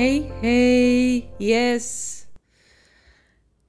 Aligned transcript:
Hey, 0.00 0.30
hey, 0.40 1.28
yes. 1.38 2.16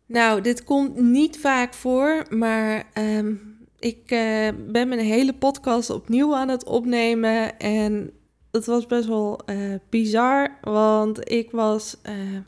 Nou, 0.05 0.41
dit 0.41 0.63
komt 0.63 0.95
niet 0.95 1.39
vaak 1.39 1.73
voor, 1.73 2.25
maar 2.29 2.83
ehm, 2.93 3.35
ik 3.79 4.11
uh, 4.11 4.49
ben 4.57 4.87
mijn 4.87 4.99
hele 4.99 5.33
podcast 5.33 5.89
opnieuw 5.89 6.35
aan 6.35 6.49
het 6.49 6.63
opnemen. 6.63 7.59
En 7.59 8.11
het 8.51 8.65
was 8.65 8.85
best 8.85 9.07
wel 9.07 9.39
uh, 9.45 9.75
bizar, 9.89 10.57
want 10.61 11.31
ik 11.31 11.51
was 11.51 11.97
uh, 12.03 12.13
mijn 12.13 12.45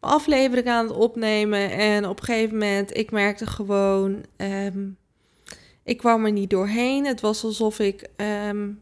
aflevering 0.00 0.68
aan 0.68 0.86
het 0.86 0.96
opnemen. 0.96 1.70
En 1.70 2.08
op 2.08 2.18
een 2.18 2.24
gegeven 2.24 2.58
moment, 2.58 2.96
ik 2.96 3.10
merkte 3.10 3.46
gewoon, 3.46 4.24
um, 4.36 4.96
ik 5.84 5.96
kwam 5.96 6.24
er 6.24 6.32
niet 6.32 6.50
doorheen. 6.50 7.06
Het 7.06 7.20
was 7.20 7.44
alsof 7.44 7.78
ik, 7.78 8.08
um, 8.16 8.80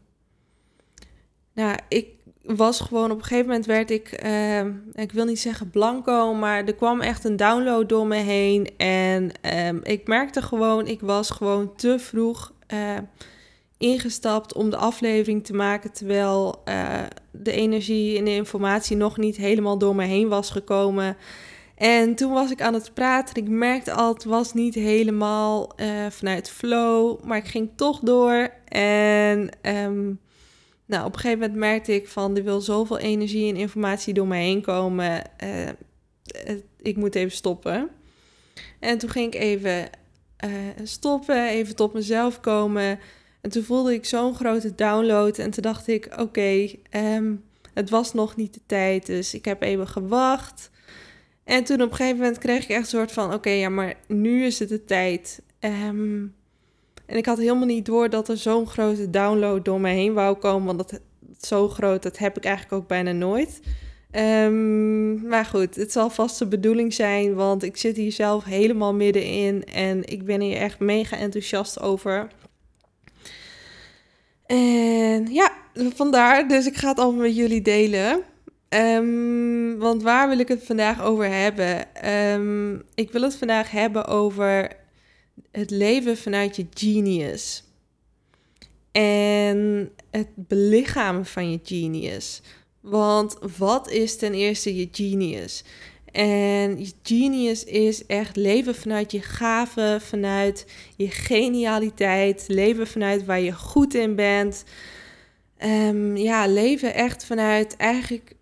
nou, 1.53 1.77
ik 1.87 2.15
was 2.55 2.79
gewoon 2.79 3.11
op 3.11 3.17
een 3.17 3.23
gegeven 3.23 3.45
moment 3.45 3.65
werd 3.65 3.91
ik, 3.91 4.23
uh, 4.25 4.65
ik 4.93 5.11
wil 5.11 5.25
niet 5.25 5.39
zeggen 5.39 5.69
blanco, 5.69 6.33
maar 6.33 6.65
er 6.65 6.75
kwam 6.75 7.01
echt 7.01 7.23
een 7.23 7.35
download 7.35 7.89
door 7.89 8.07
me 8.07 8.15
heen. 8.15 8.69
En 8.77 9.31
um, 9.67 9.79
ik 9.83 10.07
merkte 10.07 10.41
gewoon, 10.41 10.87
ik 10.87 11.01
was 11.01 11.29
gewoon 11.29 11.75
te 11.75 11.99
vroeg 11.99 12.53
uh, 12.73 12.97
ingestapt 13.77 14.53
om 14.53 14.69
de 14.69 14.77
aflevering 14.77 15.45
te 15.45 15.53
maken, 15.53 15.91
terwijl 15.91 16.61
uh, 16.65 17.03
de 17.31 17.51
energie 17.51 18.17
en 18.17 18.25
de 18.25 18.35
informatie 18.35 18.97
nog 18.97 19.17
niet 19.17 19.37
helemaal 19.37 19.77
door 19.77 19.95
me 19.95 20.05
heen 20.05 20.27
was 20.27 20.49
gekomen. 20.49 21.17
En 21.75 22.15
toen 22.15 22.31
was 22.31 22.51
ik 22.51 22.61
aan 22.61 22.73
het 22.73 22.93
praten. 22.93 23.35
Ik 23.35 23.49
merkte 23.49 23.91
al, 23.91 24.13
het 24.13 24.23
was 24.23 24.53
niet 24.53 24.73
helemaal 24.73 25.71
vanuit 26.09 26.49
flow, 26.49 27.23
maar 27.23 27.37
ik 27.37 27.47
ging 27.47 27.69
toch 27.75 27.99
door. 27.99 28.49
En 28.67 29.49
um, 29.61 30.19
nou, 30.87 31.05
op 31.05 31.13
een 31.13 31.19
gegeven 31.19 31.39
moment 31.39 31.59
merkte 31.59 31.93
ik 31.93 32.07
van, 32.07 32.37
er 32.37 32.43
wil 32.43 32.61
zoveel 32.61 32.97
energie 32.97 33.49
en 33.49 33.59
informatie 33.59 34.13
door 34.13 34.27
mij 34.27 34.43
heen 34.43 34.61
komen. 34.61 35.21
Uh, 35.43 35.69
ik 36.81 36.95
moet 36.95 37.15
even 37.15 37.35
stoppen. 37.35 37.89
En 38.79 38.97
toen 38.97 39.09
ging 39.09 39.33
ik 39.33 39.41
even 39.41 39.89
uh, 40.45 40.51
stoppen, 40.83 41.47
even 41.47 41.75
tot 41.75 41.93
mezelf 41.93 42.39
komen. 42.39 42.99
En 43.41 43.49
toen 43.49 43.63
voelde 43.63 43.93
ik 43.93 44.05
zo'n 44.05 44.35
grote 44.35 44.75
download. 44.75 45.37
En 45.37 45.51
toen 45.51 45.63
dacht 45.63 45.87
ik, 45.87 46.09
oké, 46.19 46.69
um, 46.91 47.43
het 47.73 47.89
was 47.89 48.13
nog 48.13 48.35
niet 48.35 48.53
de 48.53 48.61
tijd. 48.65 49.05
Dus 49.05 49.33
ik 49.33 49.45
heb 49.45 49.61
even 49.61 49.87
gewacht. 49.87 50.69
En 51.43 51.63
toen 51.63 51.81
op 51.81 51.89
een 51.89 51.95
gegeven 51.95 52.17
moment 52.17 52.37
kreeg 52.37 52.63
ik 52.63 52.69
echt 52.69 52.79
een 52.79 52.85
soort 52.85 53.11
van, 53.11 53.33
oké, 53.33 53.49
ja, 53.49 53.69
maar 53.69 53.93
nu 54.07 54.45
is 54.45 54.59
het 54.59 54.69
de 54.69 54.85
tijd. 54.85 55.41
Um, 55.59 56.35
en 57.07 57.17
ik 57.17 57.25
had 57.25 57.37
helemaal 57.37 57.65
niet 57.65 57.85
door 57.85 58.09
dat 58.09 58.29
er 58.29 58.37
zo'n 58.37 58.67
grote 58.67 59.09
download 59.09 59.65
door 59.65 59.81
me 59.81 59.89
heen 59.89 60.13
wou 60.13 60.37
komen. 60.37 60.75
Want 60.75 60.89
dat 60.89 60.99
zo 61.39 61.69
groot, 61.69 62.03
dat 62.03 62.17
heb 62.17 62.37
ik 62.37 62.45
eigenlijk 62.45 62.75
ook 62.75 62.87
bijna 62.87 63.11
nooit. 63.11 63.59
Um, 64.11 65.27
maar 65.27 65.45
goed, 65.45 65.75
het 65.75 65.91
zal 65.91 66.09
vast 66.09 66.39
de 66.39 66.47
bedoeling 66.47 66.93
zijn, 66.93 67.33
want 67.35 67.63
ik 67.63 67.77
zit 67.77 67.95
hier 67.95 68.11
zelf 68.11 68.43
helemaal 68.43 68.93
middenin 68.93 69.63
en 69.63 70.03
ik 70.05 70.25
ben 70.25 70.41
hier 70.41 70.57
echt 70.57 70.79
mega 70.79 71.17
enthousiast 71.17 71.81
over. 71.81 72.27
En 74.45 75.27
ja, 75.31 75.51
vandaar. 75.73 76.47
Dus 76.47 76.65
ik 76.65 76.75
ga 76.75 76.87
het 76.87 76.99
allemaal 76.99 77.21
met 77.21 77.35
jullie 77.35 77.61
delen. 77.61 78.21
Um, 78.69 79.77
want 79.77 80.03
waar 80.03 80.29
wil 80.29 80.39
ik 80.39 80.47
het 80.47 80.63
vandaag 80.63 81.03
over 81.03 81.25
hebben? 81.25 81.85
Um, 82.33 82.83
ik 82.95 83.11
wil 83.11 83.21
het 83.21 83.35
vandaag 83.35 83.71
hebben 83.71 84.05
over 84.05 84.71
het 85.57 85.71
leven 85.71 86.17
vanuit 86.17 86.55
je 86.55 86.65
genius. 86.73 87.63
En 88.91 89.91
het 90.11 90.27
belichamen 90.35 91.25
van 91.25 91.51
je 91.51 91.59
genius. 91.63 92.41
Want 92.79 93.37
wat 93.57 93.89
is 93.91 94.17
ten 94.17 94.33
eerste 94.33 94.75
je 94.75 94.87
genius? 94.91 95.63
En 96.11 96.79
je 96.79 96.91
genius 97.03 97.63
is 97.63 98.05
echt 98.05 98.35
leven 98.35 98.75
vanuit 98.75 99.11
je 99.11 99.21
gave, 99.21 99.97
vanuit 100.01 100.65
je 100.95 101.09
genialiteit, 101.09 102.43
leven 102.47 102.87
vanuit 102.87 103.25
waar 103.25 103.41
je 103.41 103.53
goed 103.53 103.93
in 103.93 104.15
bent. 104.15 104.63
Um, 105.63 106.17
ja, 106.17 106.47
leven 106.47 106.93
echt 106.93 107.25
vanuit 107.25 107.75
eigenlijk 107.75 108.35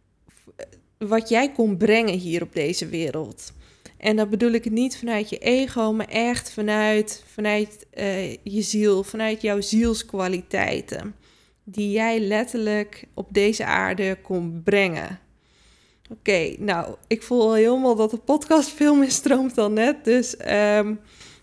wat 0.97 1.29
jij 1.29 1.51
kon 1.51 1.77
brengen 1.77 2.17
hier 2.17 2.41
op 2.41 2.53
deze 2.53 2.87
wereld. 2.87 3.53
En 3.97 4.16
dat 4.16 4.29
bedoel 4.29 4.51
ik 4.51 4.69
niet 4.69 4.97
vanuit 4.97 5.29
je 5.29 5.38
ego, 5.38 5.94
maar 5.94 6.07
echt 6.07 6.51
vanuit, 6.51 7.23
vanuit 7.33 7.85
uh, 7.94 8.33
je 8.33 8.61
ziel, 8.61 9.03
vanuit 9.03 9.41
jouw 9.41 9.61
zielskwaliteiten. 9.61 11.16
Die 11.63 11.91
jij 11.91 12.19
letterlijk 12.19 13.07
op 13.13 13.28
deze 13.31 13.66
aarde 13.66 14.17
kon 14.22 14.61
brengen. 14.63 15.19
Oké, 16.09 16.56
nou, 16.59 16.95
ik 17.07 17.23
voel 17.23 17.53
helemaal 17.53 17.95
dat 17.95 18.11
de 18.11 18.17
podcast 18.17 18.69
veel 18.69 18.95
meer 18.95 19.11
stroomt 19.11 19.56
dan 19.56 19.73
net. 19.73 20.03
Dus 20.03 20.35
um, 20.39 21.00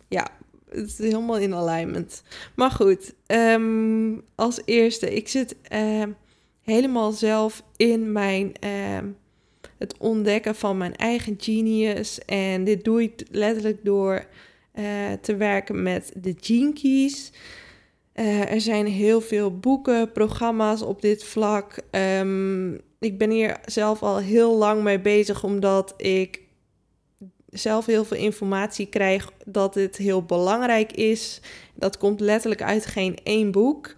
ja, 0.08 0.28
het 0.68 0.88
is 0.88 0.98
helemaal 0.98 1.38
in 1.38 1.54
alignment. 1.54 2.22
Maar 2.54 2.70
goed, 2.70 3.14
um, 3.26 4.22
als 4.34 4.60
eerste, 4.64 5.14
ik 5.14 5.28
zit 5.28 5.56
uh, 5.72 6.02
helemaal 6.62 7.12
zelf 7.12 7.62
in 7.76 8.12
mijn. 8.12 8.52
Het 9.82 9.96
ontdekken 9.98 10.54
van 10.54 10.76
mijn 10.76 10.96
eigen 10.96 11.34
genius. 11.38 12.18
En 12.24 12.64
dit 12.64 12.84
doe 12.84 13.02
ik 13.02 13.22
letterlijk 13.30 13.84
door 13.84 14.24
uh, 14.74 14.84
te 15.20 15.36
werken 15.36 15.82
met 15.82 16.12
de 16.16 16.34
Gene. 16.40 17.10
Uh, 18.14 18.50
er 18.50 18.60
zijn 18.60 18.86
heel 18.86 19.20
veel 19.20 19.58
boeken, 19.58 20.12
programma's 20.12 20.82
op 20.82 21.02
dit 21.02 21.24
vlak. 21.24 21.78
Um, 21.90 22.80
ik 22.98 23.18
ben 23.18 23.30
hier 23.30 23.56
zelf 23.64 24.02
al 24.02 24.18
heel 24.18 24.56
lang 24.56 24.82
mee 24.82 25.00
bezig, 25.00 25.44
omdat 25.44 25.94
ik 25.96 26.40
zelf 27.46 27.86
heel 27.86 28.04
veel 28.04 28.16
informatie 28.16 28.86
krijg 28.86 29.32
dat 29.44 29.74
dit 29.74 29.96
heel 29.96 30.22
belangrijk 30.22 30.92
is. 30.92 31.40
Dat 31.74 31.98
komt 31.98 32.20
letterlijk 32.20 32.62
uit 32.62 32.86
geen 32.86 33.18
één 33.22 33.50
boek. 33.50 33.94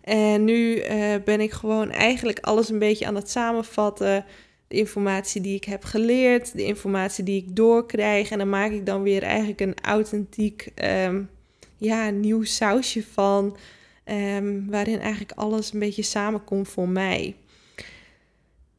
En 0.00 0.44
nu 0.44 0.76
uh, 0.76 1.14
ben 1.24 1.40
ik 1.40 1.52
gewoon 1.52 1.90
eigenlijk 1.90 2.38
alles 2.40 2.68
een 2.68 2.78
beetje 2.78 3.06
aan 3.06 3.14
het 3.14 3.30
samenvatten 3.30 4.24
informatie 4.74 5.40
die 5.40 5.54
ik 5.54 5.64
heb 5.64 5.84
geleerd, 5.84 6.52
de 6.52 6.64
informatie 6.64 7.24
die 7.24 7.42
ik 7.42 7.56
doorkrijg. 7.56 8.30
En 8.30 8.38
dan 8.38 8.48
maak 8.48 8.70
ik 8.70 8.86
dan 8.86 9.02
weer 9.02 9.22
eigenlijk 9.22 9.60
een 9.60 9.74
authentiek, 9.82 10.68
um, 11.06 11.30
ja, 11.76 12.10
nieuw 12.10 12.42
sausje 12.42 13.02
van. 13.12 13.56
Um, 14.04 14.70
waarin 14.70 15.00
eigenlijk 15.00 15.32
alles 15.32 15.72
een 15.72 15.78
beetje 15.78 16.02
samenkomt 16.02 16.68
voor 16.68 16.88
mij. 16.88 17.34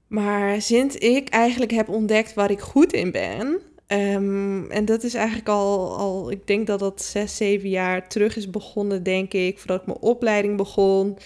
Maar 0.07 0.61
sinds 0.61 0.95
ik 0.95 1.29
eigenlijk 1.29 1.71
heb 1.71 1.89
ontdekt 1.89 2.33
waar 2.33 2.51
ik 2.51 2.59
goed 2.59 2.93
in 2.93 3.11
ben. 3.11 3.47
Um, 3.87 4.71
en 4.71 4.85
dat 4.85 5.03
is 5.03 5.13
eigenlijk 5.13 5.47
al, 5.47 5.97
al, 5.97 6.31
ik 6.31 6.47
denk 6.47 6.67
dat 6.67 6.79
dat 6.79 7.01
zes, 7.03 7.35
zeven 7.37 7.69
jaar 7.69 8.07
terug 8.07 8.35
is 8.35 8.49
begonnen, 8.49 9.03
denk 9.03 9.33
ik. 9.33 9.57
Voordat 9.57 9.79
ik 9.79 9.87
mijn 9.87 9.99
opleiding 9.99 10.57
begon. 10.57 11.17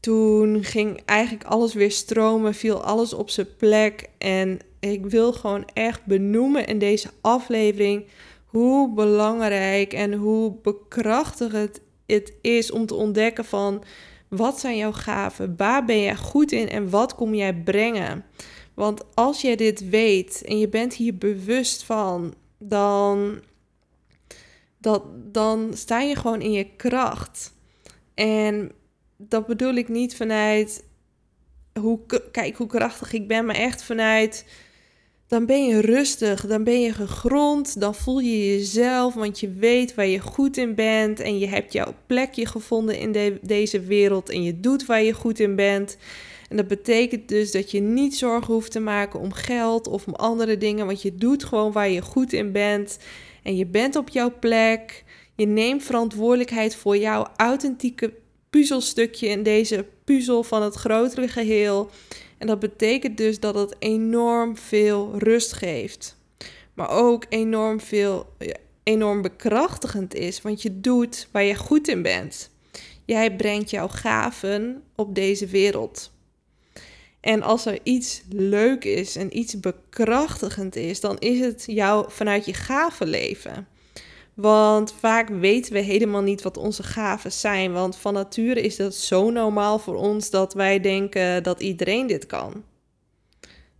Toen 0.00 0.64
ging 0.64 1.00
eigenlijk 1.04 1.44
alles 1.44 1.74
weer 1.74 1.90
stromen, 1.90 2.54
viel 2.54 2.82
alles 2.82 3.12
op 3.12 3.30
zijn 3.30 3.56
plek. 3.56 4.08
En 4.18 4.58
ik 4.80 5.06
wil 5.06 5.32
gewoon 5.32 5.64
echt 5.72 6.04
benoemen 6.04 6.66
in 6.66 6.78
deze 6.78 7.10
aflevering 7.20 8.06
hoe 8.44 8.94
belangrijk 8.94 9.92
en 9.92 10.12
hoe 10.12 10.54
bekrachtigend 10.62 11.80
het 12.06 12.32
is 12.40 12.70
om 12.70 12.86
te 12.86 12.94
ontdekken 12.94 13.44
van 13.44 13.82
wat 14.28 14.60
zijn 14.60 14.76
jouw 14.76 14.92
gaven, 14.92 15.54
waar 15.56 15.84
ben 15.84 16.00
jij 16.00 16.16
goed 16.16 16.52
in 16.52 16.68
en 16.68 16.90
wat 16.90 17.14
kom 17.14 17.34
jij 17.34 17.54
brengen. 17.54 18.24
Want 18.74 19.04
als 19.14 19.40
jij 19.40 19.56
dit 19.56 19.88
weet 19.88 20.42
en 20.44 20.58
je 20.58 20.68
bent 20.68 20.94
hier 20.94 21.16
bewust 21.16 21.82
van, 21.82 22.34
dan, 22.58 23.40
dat, 24.78 25.02
dan 25.32 25.70
sta 25.74 26.00
je 26.00 26.16
gewoon 26.16 26.40
in 26.40 26.52
je 26.52 26.66
kracht. 26.76 27.52
En 28.14 28.72
dat 29.28 29.46
bedoel 29.46 29.74
ik 29.74 29.88
niet 29.88 30.16
vanuit 30.16 30.84
hoe, 31.80 32.00
kijk 32.32 32.56
hoe 32.56 32.66
krachtig 32.66 33.12
ik 33.12 33.28
ben, 33.28 33.44
maar 33.46 33.56
echt 33.56 33.82
vanuit 33.82 34.44
dan 35.30 35.46
ben 35.46 35.66
je 35.66 35.80
rustig, 35.80 36.46
dan 36.46 36.64
ben 36.64 36.80
je 36.80 36.92
gegrond, 36.92 37.80
dan 37.80 37.94
voel 37.94 38.18
je 38.18 38.46
jezelf, 38.46 39.14
want 39.14 39.40
je 39.40 39.52
weet 39.52 39.94
waar 39.94 40.06
je 40.06 40.18
goed 40.18 40.56
in 40.56 40.74
bent 40.74 41.20
en 41.20 41.38
je 41.38 41.46
hebt 41.46 41.72
jouw 41.72 41.94
plekje 42.06 42.46
gevonden 42.46 42.98
in 42.98 43.12
de, 43.12 43.38
deze 43.42 43.80
wereld 43.80 44.30
en 44.30 44.42
je 44.42 44.60
doet 44.60 44.86
waar 44.86 45.02
je 45.02 45.12
goed 45.12 45.38
in 45.38 45.56
bent. 45.56 45.96
En 46.48 46.56
dat 46.56 46.68
betekent 46.68 47.28
dus 47.28 47.52
dat 47.52 47.70
je 47.70 47.80
niet 47.80 48.16
zorgen 48.16 48.54
hoeft 48.54 48.72
te 48.72 48.80
maken 48.80 49.20
om 49.20 49.32
geld 49.32 49.86
of 49.86 50.06
om 50.06 50.14
andere 50.14 50.58
dingen, 50.58 50.86
want 50.86 51.02
je 51.02 51.14
doet 51.14 51.44
gewoon 51.44 51.72
waar 51.72 51.90
je 51.90 52.02
goed 52.02 52.32
in 52.32 52.52
bent. 52.52 52.98
En 53.42 53.56
je 53.56 53.66
bent 53.66 53.96
op 53.96 54.08
jouw 54.08 54.32
plek. 54.38 55.04
Je 55.36 55.46
neemt 55.46 55.82
verantwoordelijkheid 55.82 56.76
voor 56.76 56.96
jouw 56.96 57.26
authentieke 57.36 58.12
puzzelstukje 58.50 59.28
in 59.28 59.42
deze 59.42 59.86
puzzel 60.04 60.42
van 60.42 60.62
het 60.62 60.74
grotere 60.74 61.28
geheel. 61.28 61.90
En 62.38 62.46
dat 62.46 62.58
betekent 62.58 63.16
dus 63.16 63.40
dat 63.40 63.54
het 63.54 63.76
enorm 63.78 64.56
veel 64.56 65.18
rust 65.18 65.52
geeft. 65.52 66.16
Maar 66.74 66.90
ook 66.90 67.24
enorm 67.28 67.80
veel, 67.80 68.26
enorm 68.82 69.22
bekrachtigend 69.22 70.14
is, 70.14 70.42
want 70.42 70.62
je 70.62 70.80
doet 70.80 71.28
waar 71.30 71.42
je 71.42 71.54
goed 71.54 71.88
in 71.88 72.02
bent. 72.02 72.50
Jij 73.04 73.36
brengt 73.36 73.70
jouw 73.70 73.88
gaven 73.88 74.82
op 74.94 75.14
deze 75.14 75.46
wereld. 75.46 76.12
En 77.20 77.42
als 77.42 77.66
er 77.66 77.78
iets 77.82 78.22
leuk 78.28 78.84
is 78.84 79.16
en 79.16 79.38
iets 79.38 79.60
bekrachtigend 79.60 80.76
is, 80.76 81.00
dan 81.00 81.18
is 81.18 81.40
het 81.40 81.64
jou 81.66 82.06
vanuit 82.08 82.44
je 82.44 82.54
gaven 82.54 83.08
leven. 83.08 83.68
Want 84.40 84.94
vaak 84.98 85.28
weten 85.28 85.72
we 85.72 85.78
helemaal 85.78 86.22
niet 86.22 86.42
wat 86.42 86.56
onze 86.56 86.82
gaven 86.82 87.32
zijn. 87.32 87.72
Want 87.72 87.96
van 87.96 88.14
nature 88.14 88.60
is 88.60 88.76
dat 88.76 88.94
zo 88.94 89.30
normaal 89.30 89.78
voor 89.78 89.94
ons 89.94 90.30
dat 90.30 90.54
wij 90.54 90.80
denken 90.80 91.42
dat 91.42 91.60
iedereen 91.60 92.06
dit 92.06 92.26
kan. 92.26 92.64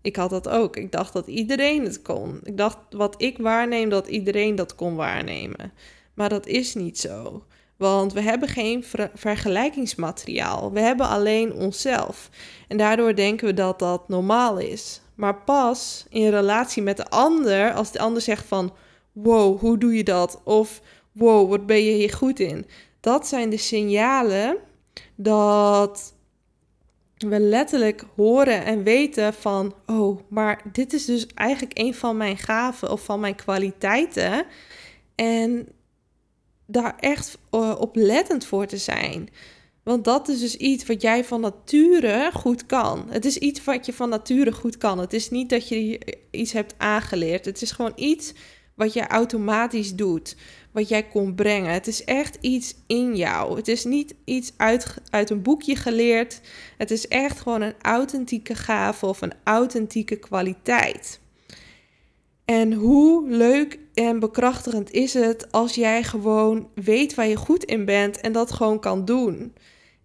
Ik 0.03 0.17
had 0.17 0.31
dat 0.31 0.49
ook. 0.49 0.77
Ik 0.77 0.93
dacht 0.93 1.13
dat 1.13 1.27
iedereen 1.27 1.85
het 1.85 2.03
kon. 2.03 2.41
Ik 2.43 2.57
dacht 2.57 2.79
wat 2.91 3.15
ik 3.23 3.39
waarneem, 3.39 3.89
dat 3.89 4.07
iedereen 4.07 4.55
dat 4.55 4.75
kon 4.75 4.95
waarnemen. 4.95 5.73
Maar 6.15 6.29
dat 6.29 6.47
is 6.47 6.75
niet 6.75 6.99
zo. 6.99 7.45
Want 7.77 8.13
we 8.13 8.21
hebben 8.21 8.49
geen 8.49 8.85
vergelijkingsmateriaal. 9.15 10.73
We 10.73 10.81
hebben 10.81 11.09
alleen 11.09 11.53
onszelf. 11.53 12.31
En 12.69 12.77
daardoor 12.77 13.15
denken 13.15 13.47
we 13.47 13.55
dat 13.55 13.79
dat 13.79 14.09
normaal 14.09 14.59
is. 14.59 15.01
Maar 15.15 15.35
pas 15.35 16.07
in 16.09 16.31
relatie 16.31 16.83
met 16.83 16.97
de 16.97 17.09
ander, 17.09 17.73
als 17.73 17.93
de 17.93 17.99
ander 17.99 18.23
zegt 18.23 18.47
van 18.47 18.73
wow, 19.13 19.61
hoe 19.61 19.79
doe 19.79 19.95
je 19.95 20.05
dat? 20.05 20.41
Of 20.45 20.81
wow, 21.13 21.49
wat 21.49 21.67
ben 21.67 21.85
je 21.85 21.93
hier 21.93 22.13
goed 22.13 22.41
in? 22.41 22.67
Dat 23.01 23.27
zijn 23.27 23.51
de 23.51 23.57
signalen 23.57 24.57
dat 25.17 26.15
we 27.17 27.41
letterlijk 27.41 28.05
horen 28.17 28.65
en 28.65 28.83
weten 28.83 29.35
van, 29.35 29.75
oh, 29.87 30.21
maar 30.29 30.63
dit 30.73 30.93
is 30.93 31.05
dus 31.05 31.27
eigenlijk 31.27 31.79
een 31.79 31.95
van 31.95 32.17
mijn 32.17 32.39
gaven 32.39 32.91
of 32.91 33.05
van 33.05 33.21
mijn 33.21 33.35
kwaliteiten. 33.35 34.45
En 35.15 35.69
daar 36.67 36.97
echt 36.99 37.39
uh, 37.51 37.77
oplettend 37.79 38.45
voor 38.45 38.67
te 38.67 38.77
zijn. 38.77 39.29
Want 39.83 40.05
dat 40.05 40.29
is 40.29 40.41
dus 40.41 40.57
iets 40.57 40.87
wat 40.87 41.03
jij 41.03 41.25
van 41.25 41.41
nature 41.41 42.31
goed 42.33 42.67
kan. 42.67 43.07
Het 43.09 43.25
is 43.25 43.37
iets 43.37 43.65
wat 43.65 43.87
je 43.87 43.93
van 43.93 44.09
nature 44.09 44.53
goed 44.53 44.77
kan. 44.77 44.99
Het 44.99 45.13
is 45.13 45.31
niet 45.31 45.49
dat 45.49 45.69
je 45.69 46.01
iets 46.31 46.53
hebt 46.53 46.75
aangeleerd. 46.77 47.45
Het 47.45 47.63
is 47.63 47.71
gewoon 47.71 47.93
iets 47.97 48.33
wat 48.81 48.93
je 48.93 49.07
automatisch 49.07 49.95
doet, 49.95 50.37
wat 50.73 50.89
jij 50.89 51.03
kon 51.03 51.35
brengen. 51.35 51.73
Het 51.73 51.87
is 51.87 52.05
echt 52.05 52.39
iets 52.41 52.75
in 52.87 53.17
jou. 53.17 53.57
Het 53.57 53.69
is 53.69 53.85
niet 53.85 54.15
iets 54.25 54.53
uit, 54.57 54.95
uit 55.11 55.31
een 55.31 55.43
boekje 55.43 55.77
geleerd. 55.77 56.41
Het 56.77 56.91
is 56.91 57.09
echt 57.09 57.41
gewoon 57.41 57.61
een 57.61 57.75
authentieke 57.83 58.55
gave 58.55 59.07
of 59.07 59.21
een 59.21 59.33
authentieke 59.45 60.17
kwaliteit. 60.17 61.21
En 62.45 62.73
hoe 62.73 63.29
leuk 63.29 63.79
en 63.95 64.19
bekrachtigend 64.19 64.91
is 64.91 65.15
het 65.15 65.53
als 65.53 65.75
jij 65.75 66.03
gewoon 66.03 66.69
weet 66.75 67.15
waar 67.15 67.27
je 67.27 67.37
goed 67.37 67.65
in 67.65 67.85
bent 67.85 68.21
en 68.21 68.33
dat 68.33 68.53
gewoon 68.53 68.81
kan 68.81 69.05
doen. 69.05 69.55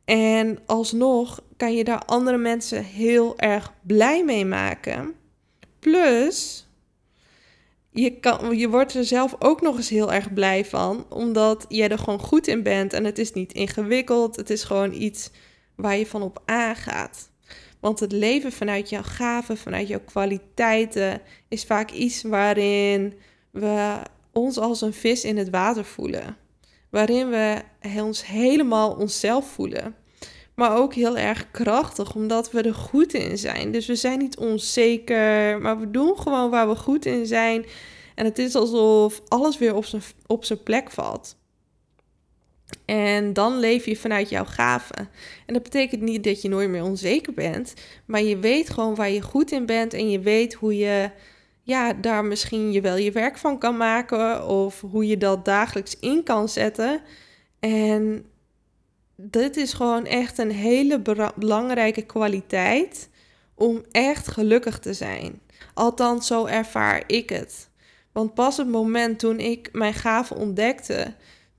En 0.05 0.59
alsnog 0.65 1.43
kan 1.57 1.75
je 1.75 1.83
daar 1.83 2.05
andere 2.05 2.37
mensen 2.37 2.83
heel 2.83 3.39
erg 3.39 3.73
blij 3.81 4.23
mee 4.23 4.45
maken. 4.45 5.13
Plus, 5.79 6.64
je, 7.95 8.19
kan, 8.19 8.57
je 8.57 8.69
wordt 8.69 8.93
er 8.93 9.05
zelf 9.05 9.35
ook 9.39 9.61
nog 9.61 9.75
eens 9.77 9.89
heel 9.89 10.13
erg 10.13 10.33
blij 10.33 10.65
van, 10.65 11.05
omdat 11.09 11.65
jij 11.67 11.89
er 11.89 11.97
gewoon 11.97 12.19
goed 12.19 12.47
in 12.47 12.63
bent 12.63 12.93
en 12.93 13.03
het 13.03 13.17
is 13.17 13.33
niet 13.33 13.53
ingewikkeld. 13.53 14.35
Het 14.35 14.49
is 14.49 14.63
gewoon 14.63 14.93
iets 14.93 15.31
waar 15.75 15.97
je 15.97 16.05
van 16.05 16.21
op 16.21 16.41
aangaat. 16.45 17.29
Want 17.79 17.99
het 17.99 18.11
leven 18.11 18.51
vanuit 18.51 18.89
jouw 18.89 19.03
gaven, 19.03 19.57
vanuit 19.57 19.87
jouw 19.87 19.99
kwaliteiten, 20.05 21.21
is 21.47 21.63
vaak 21.63 21.91
iets 21.91 22.23
waarin 22.23 23.13
we 23.51 23.97
ons 24.31 24.57
als 24.57 24.81
een 24.81 24.93
vis 24.93 25.23
in 25.23 25.37
het 25.37 25.49
water 25.49 25.85
voelen. 25.85 26.37
Waarin 26.89 27.29
we 27.29 27.61
ons 28.01 28.25
helemaal 28.25 28.91
onszelf 28.91 29.51
voelen. 29.51 29.95
Maar 30.55 30.77
ook 30.77 30.93
heel 30.93 31.17
erg 31.17 31.51
krachtig, 31.51 32.15
omdat 32.15 32.51
we 32.51 32.61
er 32.61 32.73
goed 32.73 33.13
in 33.13 33.37
zijn. 33.37 33.71
Dus 33.71 33.85
we 33.85 33.95
zijn 33.95 34.19
niet 34.19 34.37
onzeker, 34.37 35.61
maar 35.61 35.79
we 35.79 35.91
doen 35.91 36.17
gewoon 36.19 36.49
waar 36.49 36.69
we 36.69 36.75
goed 36.75 37.05
in 37.05 37.25
zijn. 37.25 37.65
En 38.15 38.25
het 38.25 38.39
is 38.39 38.55
alsof 38.55 39.21
alles 39.27 39.57
weer 39.57 39.75
op 39.75 39.85
zijn, 39.85 40.01
op 40.25 40.45
zijn 40.45 40.63
plek 40.63 40.91
valt. 40.91 41.37
En 42.85 43.33
dan 43.33 43.59
leef 43.59 43.85
je 43.85 43.95
vanuit 43.95 44.29
jouw 44.29 44.45
gaven. 44.45 45.09
En 45.45 45.53
dat 45.53 45.63
betekent 45.63 46.01
niet 46.01 46.23
dat 46.23 46.41
je 46.41 46.49
nooit 46.49 46.69
meer 46.69 46.83
onzeker 46.83 47.33
bent, 47.33 47.73
maar 48.05 48.21
je 48.21 48.37
weet 48.37 48.69
gewoon 48.69 48.95
waar 48.95 49.09
je 49.09 49.21
goed 49.21 49.51
in 49.51 49.65
bent 49.65 49.93
en 49.93 50.09
je 50.09 50.19
weet 50.19 50.53
hoe 50.53 50.77
je 50.77 51.09
ja, 51.63 51.93
daar 51.93 52.25
misschien 52.25 52.71
je 52.71 52.81
wel 52.81 52.97
je 52.97 53.11
werk 53.11 53.37
van 53.37 53.59
kan 53.59 53.77
maken 53.77 54.47
of 54.47 54.81
hoe 54.81 55.07
je 55.07 55.17
dat 55.17 55.45
dagelijks 55.45 55.99
in 55.99 56.23
kan 56.23 56.49
zetten. 56.49 57.01
En 57.59 58.25
dit 59.15 59.57
is 59.57 59.73
gewoon 59.73 60.05
echt 60.05 60.37
een 60.37 60.51
hele 60.51 61.01
belangrijke 61.35 62.01
kwaliteit 62.01 63.09
om 63.55 63.83
echt 63.91 64.27
gelukkig 64.27 64.79
te 64.79 64.93
zijn. 64.93 65.41
Althans, 65.73 66.27
zo 66.27 66.45
ervaar 66.45 67.03
ik 67.07 67.29
het. 67.29 67.69
Want 68.11 68.33
pas 68.33 68.57
het 68.57 68.67
moment 68.67 69.19
toen 69.19 69.39
ik 69.39 69.69
mijn 69.71 69.93
gaven 69.93 70.35
ontdekte, 70.35 71.13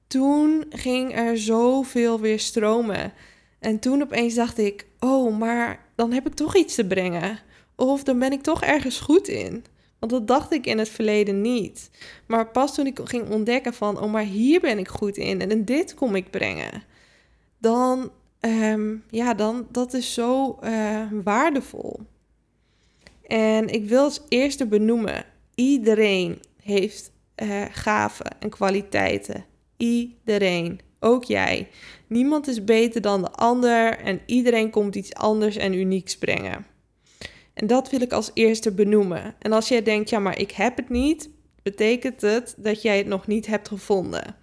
toen 0.06 0.64
ging 0.70 1.17
er 1.17 1.38
zoveel 1.38 2.20
weer 2.20 2.41
stromen. 2.41 3.12
En 3.58 3.79
toen 3.79 4.03
opeens 4.03 4.35
dacht 4.35 4.58
ik: 4.58 4.87
oh, 5.00 5.38
maar 5.38 5.85
dan 5.94 6.12
heb 6.12 6.26
ik 6.26 6.35
toch 6.35 6.56
iets 6.56 6.75
te 6.75 6.87
brengen. 6.87 7.38
Of 7.76 8.03
dan 8.03 8.19
ben 8.19 8.32
ik 8.32 8.43
toch 8.43 8.62
ergens 8.62 9.00
goed 9.00 9.29
in. 9.29 9.64
Want 9.99 10.12
dat 10.12 10.26
dacht 10.26 10.53
ik 10.53 10.67
in 10.67 10.79
het 10.79 10.88
verleden 10.88 11.41
niet. 11.41 11.91
Maar 12.26 12.50
pas 12.50 12.75
toen 12.75 12.87
ik 12.87 13.00
ging 13.05 13.31
ontdekken 13.31 13.75
van, 13.75 14.00
oh, 14.00 14.12
maar 14.12 14.23
hier 14.23 14.61
ben 14.61 14.79
ik 14.79 14.88
goed 14.88 15.17
in 15.17 15.41
en 15.50 15.64
dit 15.64 15.94
kom 15.94 16.14
ik 16.14 16.31
brengen 16.31 16.82
dan, 17.67 18.11
um, 18.41 19.05
ja, 19.11 19.35
dan 19.35 19.67
dat 19.70 19.94
is 19.94 20.15
zo 20.15 20.58
uh, 20.63 21.03
waardevol. 21.25 22.01
En 23.27 23.69
ik 23.69 23.89
wil 23.89 24.03
als 24.03 24.20
eerste 24.29 24.67
benoemen, 24.67 25.25
iedereen 25.55 26.41
heeft 26.63 27.13
uh, 27.43 27.65
gaven 27.70 28.41
en 28.41 28.49
kwaliteiten. 28.49 29.44
Iedereen, 29.77 30.81
ook 31.01 31.25
jij. 31.25 31.69
Niemand 32.06 32.49
is 32.49 32.65
beter 32.65 33.01
dan 33.01 33.23
de 33.23 33.31
ander 33.31 33.99
en 33.99 34.20
iedereen 34.27 34.70
komt 34.70 34.94
iets 34.94 35.15
anders 35.15 35.56
en 35.56 35.73
unieks 35.73 36.19
brengen. 36.19 36.67
En 37.55 37.67
dat 37.67 37.91
wil 37.91 38.01
ik 38.01 38.13
als 38.13 38.31
eerste 38.35 38.73
benoemen. 38.73 39.35
En 39.39 39.53
als 39.53 39.69
jij 39.69 39.82
denkt, 39.82 40.11
ja, 40.11 40.19
maar 40.19 40.39
ik 40.39 40.51
heb 40.51 40.77
het 40.77 40.89
niet, 40.89 41.31
betekent 41.63 42.20
het 42.20 42.55
dat 42.56 42.82
jij 42.82 42.99
het 42.99 43.06
nog 43.06 43.27
niet 43.27 43.46
hebt 43.46 43.69
gevonden. 43.69 44.37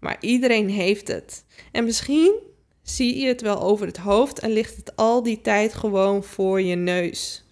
Maar 0.00 0.16
iedereen 0.20 0.68
heeft 0.68 1.08
het. 1.08 1.44
En 1.72 1.84
misschien 1.84 2.52
zie 2.84 3.20
je 3.20 3.26
het 3.26 3.40
wel 3.40 3.60
over 3.60 3.86
het 3.86 3.96
hoofd 3.96 4.38
en 4.38 4.50
ligt 4.50 4.76
het 4.76 4.96
al 4.96 5.22
die 5.22 5.40
tijd 5.40 5.74
gewoon 5.74 6.24
voor 6.24 6.62
je 6.62 6.74
neus. 6.74 7.44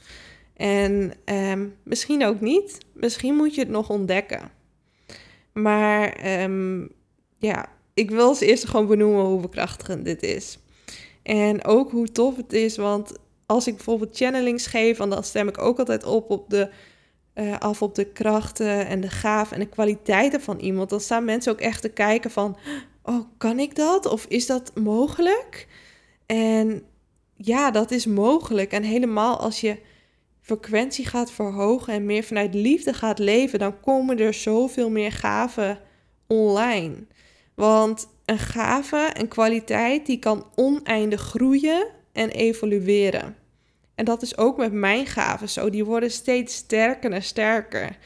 En 0.57 1.13
ehm, 1.25 1.67
misschien 1.83 2.25
ook 2.25 2.41
niet. 2.41 2.79
Misschien 2.93 3.35
moet 3.35 3.55
je 3.55 3.61
het 3.61 3.71
nog 3.71 3.91
ontdekken. 3.91 4.51
Maar 5.53 6.13
ehm, 6.13 6.87
ja, 7.39 7.69
ik 7.95 8.11
wil 8.11 8.29
als 8.29 8.41
eerste 8.41 8.67
gewoon 8.67 8.87
benoemen 8.87 9.25
hoe 9.25 9.41
bekrachtigend 9.41 10.05
dit 10.05 10.23
is. 10.23 10.59
En 11.23 11.65
ook 11.65 11.91
hoe 11.91 12.13
tof 12.13 12.37
het 12.37 12.53
is, 12.53 12.77
want 12.77 13.13
als 13.47 13.67
ik 13.67 13.75
bijvoorbeeld 13.75 14.17
channelings 14.17 14.67
geef, 14.67 14.97
dan 14.97 15.25
stem 15.25 15.49
ik 15.49 15.59
ook 15.59 15.79
altijd 15.79 16.05
op 16.05 16.31
op 16.31 16.51
de, 16.51 16.71
uh, 17.35 17.59
af 17.59 17.83
op 17.83 17.95
de 17.95 18.05
krachten 18.05 18.87
en 18.87 19.01
de 19.01 19.11
gaven 19.11 19.57
en 19.57 19.63
de 19.63 19.69
kwaliteiten 19.69 20.41
van 20.41 20.59
iemand. 20.59 20.91
Dan 20.91 21.01
staan 21.01 21.25
mensen 21.25 21.53
ook 21.53 21.61
echt 21.61 21.83
te 21.83 21.89
kijken 21.89 22.31
van, 22.31 22.57
oh, 23.03 23.21
kan 23.37 23.59
ik 23.59 23.75
dat? 23.75 24.07
Of 24.07 24.25
is 24.29 24.47
dat 24.47 24.73
mogelijk? 24.75 25.67
En 26.27 26.83
ja, 27.37 27.71
dat 27.71 27.91
is 27.91 28.07
mogelijk. 28.07 28.73
En 28.73 28.83
helemaal 28.83 29.39
als 29.39 29.61
je 29.61 29.79
frequentie 30.41 31.07
gaat 31.07 31.33
verhogen 31.33 31.93
en 31.93 32.07
meer 32.07 32.25
vanuit 32.25 32.55
liefde 32.55 32.95
gaat 32.95 33.19
leven, 33.19 33.59
dan 33.59 33.81
komen 33.81 34.19
er 34.19 34.35
zoveel 34.35 34.91
meer 34.91 35.13
gaven 35.13 35.79
online. 36.27 37.07
Want 37.55 38.09
een 38.25 38.39
gave, 38.39 39.11
een 39.13 39.29
kwaliteit, 39.29 40.07
die 40.07 40.19
kan 40.19 40.47
oneindig 40.55 41.21
groeien 41.21 41.87
en 42.13 42.31
evolueren. 42.31 43.37
En 43.95 44.05
dat 44.05 44.23
is 44.23 44.37
ook 44.37 44.57
met 44.57 44.73
mijn 44.73 45.07
gaven 45.07 45.49
zo. 45.49 45.71
Die 45.71 45.85
worden 45.85 46.11
steeds 46.11 46.55
sterker 46.55 47.13
en 47.13 47.23
sterker. 47.23 47.99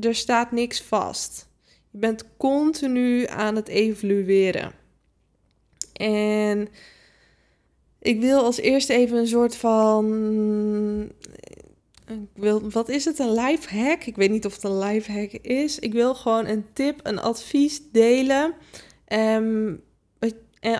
Er 0.00 0.14
staat 0.14 0.52
niks 0.52 0.82
vast. 0.82 1.47
Je 1.90 1.98
bent 1.98 2.24
continu 2.36 3.26
aan 3.26 3.56
het 3.56 3.68
evolueren. 3.68 4.72
En 5.92 6.68
ik 7.98 8.20
wil 8.20 8.42
als 8.42 8.58
eerste 8.58 8.92
even 8.92 9.18
een 9.18 9.26
soort 9.26 9.56
van. 9.56 11.12
Ik 12.06 12.28
wil, 12.34 12.70
wat 12.70 12.88
is 12.88 13.04
het? 13.04 13.18
Een 13.18 13.34
life 13.34 13.76
hack? 13.76 14.04
Ik 14.04 14.16
weet 14.16 14.30
niet 14.30 14.46
of 14.46 14.54
het 14.54 14.64
een 14.64 14.78
life 14.78 15.12
hack 15.12 15.32
is. 15.32 15.78
Ik 15.78 15.92
wil 15.92 16.14
gewoon 16.14 16.46
een 16.46 16.64
tip, 16.72 17.00
een 17.02 17.18
advies 17.18 17.80
delen. 17.92 18.54
Um, 19.08 19.82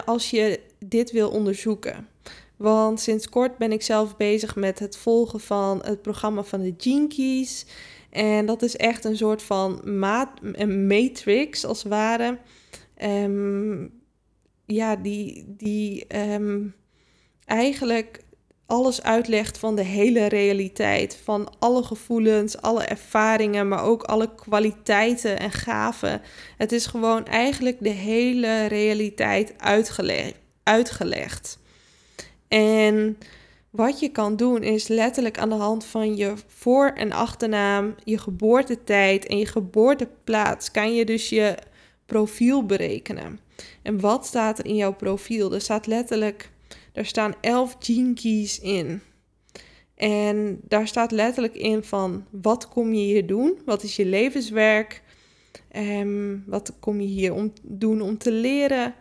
als 0.05 0.31
je 0.31 0.61
dit 0.79 1.11
wil 1.11 1.31
onderzoeken. 1.31 2.09
Want 2.57 3.01
sinds 3.01 3.29
kort 3.29 3.59
ben 3.59 3.73
ik 3.73 3.83
zelf 3.83 4.17
bezig 4.17 4.57
met 4.57 4.79
het 4.79 4.97
volgen 4.97 5.41
van 5.41 5.81
het 5.85 6.03
programma 6.03 6.43
van 6.43 6.63
de 6.63 7.07
Keys. 7.09 7.67
En 8.11 8.47
dat 8.47 8.63
is 8.63 8.77
echt 8.77 9.05
een 9.05 9.17
soort 9.17 9.43
van 9.43 9.81
een 10.53 10.87
matrix 10.87 11.65
als 11.65 11.83
het 11.83 11.93
ware. 11.93 12.39
Um, 13.03 13.91
ja, 14.67 14.97
die, 14.97 15.45
die 15.47 16.17
um, 16.33 16.75
eigenlijk 17.45 18.21
alles 18.67 19.03
uitlegt 19.03 19.59
van 19.59 19.77
de 19.77 19.83
hele 19.83 20.27
realiteit. 20.27 21.21
Van 21.25 21.53
alle 21.59 21.83
gevoelens, 21.83 22.61
alle 22.61 22.85
ervaringen, 22.85 23.69
maar 23.69 23.83
ook 23.83 24.03
alle 24.03 24.35
kwaliteiten 24.35 25.39
en 25.39 25.53
gaven. 25.53 26.21
Het 26.57 26.73
is 26.73 26.87
gewoon 26.87 27.27
eigenlijk 27.27 27.77
de 27.81 27.89
hele 27.89 28.67
realiteit 28.67 29.55
uitgelegd. 29.59 30.35
uitgelegd. 30.63 31.59
En 32.49 33.19
wat 33.71 34.01
je 34.01 34.09
kan 34.09 34.37
doen 34.37 34.63
is 34.63 34.89
letterlijk 34.89 35.39
aan 35.39 35.49
de 35.49 35.55
hand 35.55 35.85
van 35.85 36.17
je 36.17 36.35
voor- 36.47 36.93
en 36.95 37.13
achternaam, 37.13 37.95
je 38.05 38.19
geboortetijd 38.19 39.27
en 39.27 39.39
je 39.39 39.47
geboorteplaats 39.47 40.71
kan 40.71 40.95
je 40.95 41.05
dus 41.05 41.29
je 41.29 41.57
profiel 42.07 42.67
berekenen. 42.67 43.41
En 43.83 44.01
wat 44.01 44.27
staat 44.27 44.59
er 44.59 44.67
in 44.67 44.77
jouw 44.77 44.95
profiel? 44.95 45.55
Er 45.55 45.61
staat 45.61 45.87
letterlijk, 45.87 46.51
er 46.93 47.07
staan 47.07 47.35
11 47.41 47.77
gene 47.79 48.15
keys 48.15 48.61
in. 48.61 49.01
En 49.95 50.61
daar 50.63 50.87
staat 50.87 51.11
letterlijk 51.11 51.55
in 51.55 51.85
van 51.85 52.25
wat 52.31 52.69
kom 52.69 52.93
je 52.93 53.05
hier 53.05 53.27
doen? 53.27 53.59
Wat 53.65 53.83
is 53.83 53.97
je 53.97 54.05
levenswerk? 54.05 55.03
Um, 55.77 56.45
wat 56.47 56.77
kom 56.81 57.01
je 57.01 57.07
hier 57.07 57.35
om 57.35 57.53
doen 57.63 58.01
om 58.01 58.19
te 58.19 58.33
leren? 58.33 58.95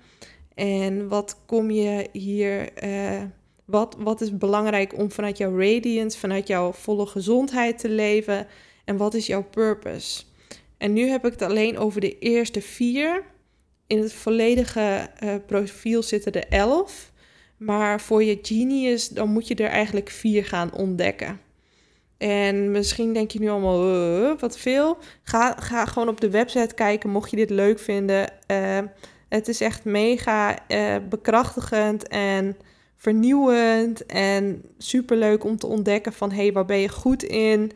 En 0.54 1.08
wat 1.08 1.40
kom 1.46 1.72
je 1.72 2.10
hier, 2.12 2.84
uh, 2.84 3.24
wat, 3.68 3.96
wat 4.00 4.22
is 4.22 4.38
belangrijk 4.38 4.98
om 4.98 5.12
vanuit 5.12 5.38
jouw 5.38 5.60
radiance, 5.60 6.20
vanuit 6.20 6.48
jouw 6.48 6.74
volle 6.74 7.06
gezondheid 7.06 7.78
te 7.80 7.90
leven? 7.90 8.48
En 8.86 8.98
wat 8.98 9.14
is 9.14 9.28
jouw 9.28 9.44
purpose? 9.44 10.24
En 10.78 10.94
nu 10.94 11.08
heb 11.08 11.26
ik 11.26 11.32
het 11.32 11.42
alleen 11.42 11.78
over 11.78 12.02
de 12.02 12.20
eerste 12.20 12.62
vier. 12.62 13.24
In 13.88 14.02
het 14.02 14.14
volledige 14.14 15.10
uh, 15.24 15.36
profiel 15.46 16.04
zitten 16.04 16.32
er 16.32 16.48
elf. 16.50 17.12
Maar 17.58 18.02
voor 18.02 18.24
je 18.24 18.40
genius, 18.42 19.10
dan 19.10 19.30
moet 19.30 19.48
je 19.48 19.56
er 19.56 19.70
eigenlijk 19.70 20.10
vier 20.10 20.46
gaan 20.46 20.74
ontdekken. 20.74 21.40
En 22.18 22.72
misschien 22.72 23.14
denk 23.14 23.32
je 23.32 23.40
nu 23.40 23.50
allemaal, 23.50 23.94
uh, 23.94 24.40
wat 24.40 24.58
veel. 24.58 24.98
Ga, 25.24 25.56
ga 25.60 25.86
gewoon 25.86 26.10
op 26.10 26.22
de 26.22 26.30
website 26.30 26.74
kijken, 26.76 27.10
mocht 27.10 27.30
je 27.30 27.36
dit 27.36 27.50
leuk 27.50 27.80
vinden. 27.80 28.34
Uh, 28.52 28.80
het 29.30 29.48
is 29.48 29.62
echt 29.62 29.86
mega 29.86 30.58
bekrachtigend 31.10 32.08
en 32.08 32.58
vernieuwend. 32.98 34.06
En 34.06 34.62
superleuk 34.78 35.44
om 35.44 35.58
te 35.58 35.68
ontdekken 35.68 36.14
van, 36.14 36.32
hé, 36.32 36.42
hey, 36.42 36.54
waar 36.54 36.66
ben 36.66 36.78
je 36.78 36.90
goed 36.90 37.24
in? 37.24 37.72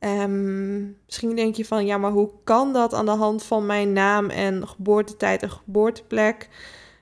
Um, 0.00 0.96
misschien 1.06 1.36
denk 1.36 1.54
je 1.54 1.64
van, 1.64 1.86
ja, 1.86 1.98
maar 1.98 2.10
hoe 2.10 2.30
kan 2.44 2.72
dat 2.72 2.94
aan 2.94 3.04
de 3.04 3.10
hand 3.10 3.42
van 3.42 3.66
mijn 3.66 3.92
naam 3.92 4.30
en 4.30 4.68
geboortetijd 4.68 5.42
en 5.42 5.50
geboorteplek? 5.50 6.48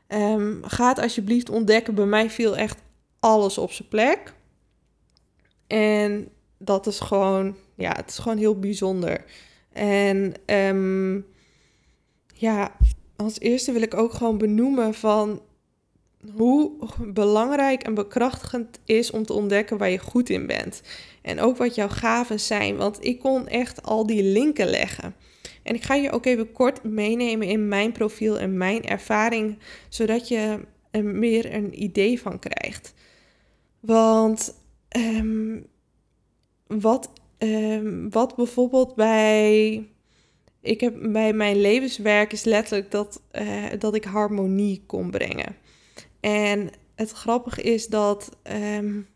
Um, 0.09 0.61
ga 0.65 0.93
alsjeblieft 0.93 1.51
ontdekken. 1.51 1.95
Bij 1.95 2.07
mij 2.07 2.31
viel 2.31 2.57
echt 2.57 2.79
alles 3.21 3.59
op 3.59 3.73
zijn 3.73 3.89
plek. 3.89 4.35
En 5.67 6.29
dat 6.59 6.87
is 6.87 7.01
gewoon, 7.01 7.57
ja, 7.75 7.93
het 7.97 8.11
is 8.11 8.19
gewoon 8.19 8.39
heel 8.39 8.59
bijzonder. 8.59 9.25
En 9.73 10.35
um, 10.47 11.27
ja, 12.35 12.77
als 13.17 13.41
eerste 13.41 13.73
wil 13.73 13.83
ik 13.83 13.95
ook 13.95 14.13
gewoon 14.13 14.39
benoemen 14.39 14.95
van 14.95 15.41
hoe 16.37 16.73
belangrijk 17.07 17.83
en 17.83 17.95
bekrachtigend 17.95 18.79
is 18.85 19.11
om 19.11 19.25
te 19.25 19.33
ontdekken 19.33 19.79
waar 19.79 19.91
je 19.91 19.99
goed 19.99 20.29
in 20.29 20.47
bent. 20.47 20.83
En 21.23 21.41
ook 21.41 21.57
wat 21.57 21.75
jouw 21.75 21.89
gaven 21.89 22.41
zijn, 22.41 22.77
want 22.77 23.05
ik 23.05 23.21
kon 23.21 23.49
echt 23.49 23.83
al 23.83 24.07
die 24.07 24.23
linken 24.23 24.67
leggen. 24.67 25.15
En 25.63 25.75
ik 25.75 25.83
ga 25.83 25.95
je 25.95 26.11
ook 26.11 26.27
even 26.27 26.53
kort 26.53 26.83
meenemen 26.85 27.47
in 27.47 27.69
mijn 27.69 27.93
profiel 27.93 28.39
en 28.39 28.57
mijn 28.57 28.85
ervaring, 28.85 29.59
zodat 29.89 30.29
je 30.29 30.61
er 30.91 31.05
meer 31.05 31.55
een 31.55 31.83
idee 31.83 32.21
van 32.21 32.39
krijgt. 32.39 32.95
Want 33.81 34.55
um, 34.97 35.67
wat, 36.67 37.13
um, 37.39 38.11
wat 38.11 38.37
bijvoorbeeld 38.37 38.95
bij. 38.95 39.89
Ik 40.63 40.81
heb 40.81 40.95
bij 41.03 41.33
mijn 41.33 41.61
levenswerk 41.61 42.33
is 42.33 42.45
letterlijk 42.45 42.91
dat, 42.91 43.23
uh, 43.33 43.65
dat 43.79 43.95
ik 43.95 44.05
harmonie 44.05 44.83
kon 44.87 45.11
brengen. 45.11 45.57
En 46.21 46.71
het 46.95 47.11
grappige 47.11 47.63
is 47.63 47.87
dat 47.87 48.37
um, 48.53 49.09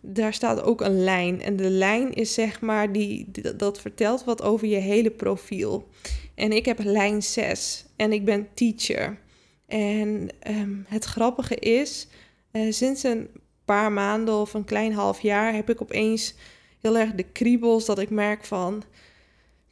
daar 0.00 0.34
staat 0.34 0.62
ook 0.62 0.80
een 0.80 1.04
lijn. 1.04 1.42
En 1.42 1.56
de 1.56 1.70
lijn 1.70 2.12
is 2.12 2.34
zeg 2.34 2.60
maar, 2.60 2.92
die, 2.92 3.30
dat 3.56 3.80
vertelt 3.80 4.24
wat 4.24 4.42
over 4.42 4.66
je 4.66 4.76
hele 4.76 5.10
profiel. 5.10 5.88
En 6.34 6.52
ik 6.52 6.64
heb 6.64 6.78
lijn 6.82 7.22
6 7.22 7.86
en 7.96 8.12
ik 8.12 8.24
ben 8.24 8.48
teacher. 8.54 9.18
En 9.66 10.28
um, 10.48 10.84
het 10.88 11.04
grappige 11.04 11.54
is, 11.54 12.08
uh, 12.52 12.72
sinds 12.72 13.02
een 13.02 13.28
paar 13.64 13.92
maanden 13.92 14.34
of 14.34 14.54
een 14.54 14.64
klein 14.64 14.92
half 14.92 15.20
jaar 15.20 15.54
heb 15.54 15.70
ik 15.70 15.82
opeens 15.82 16.34
heel 16.80 16.98
erg 16.98 17.12
de 17.12 17.22
kriebels 17.22 17.84
dat 17.84 17.98
ik 17.98 18.10
merk 18.10 18.44
van 18.44 18.82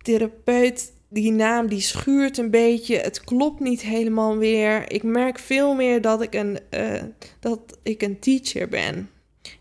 therapeut 0.02 0.92
die 1.10 1.32
naam 1.32 1.68
die 1.68 1.80
schuurt 1.80 2.38
een 2.38 2.50
beetje. 2.50 2.96
Het 2.96 3.24
klopt 3.24 3.60
niet 3.60 3.80
helemaal 3.80 4.36
weer. 4.36 4.92
Ik 4.92 5.02
merk 5.02 5.38
veel 5.38 5.74
meer 5.74 6.00
dat 6.00 6.22
ik 6.22 6.34
een, 6.34 6.58
uh, 6.70 7.02
dat 7.40 7.78
ik 7.82 8.02
een 8.02 8.18
teacher 8.18 8.68
ben. 8.68 9.10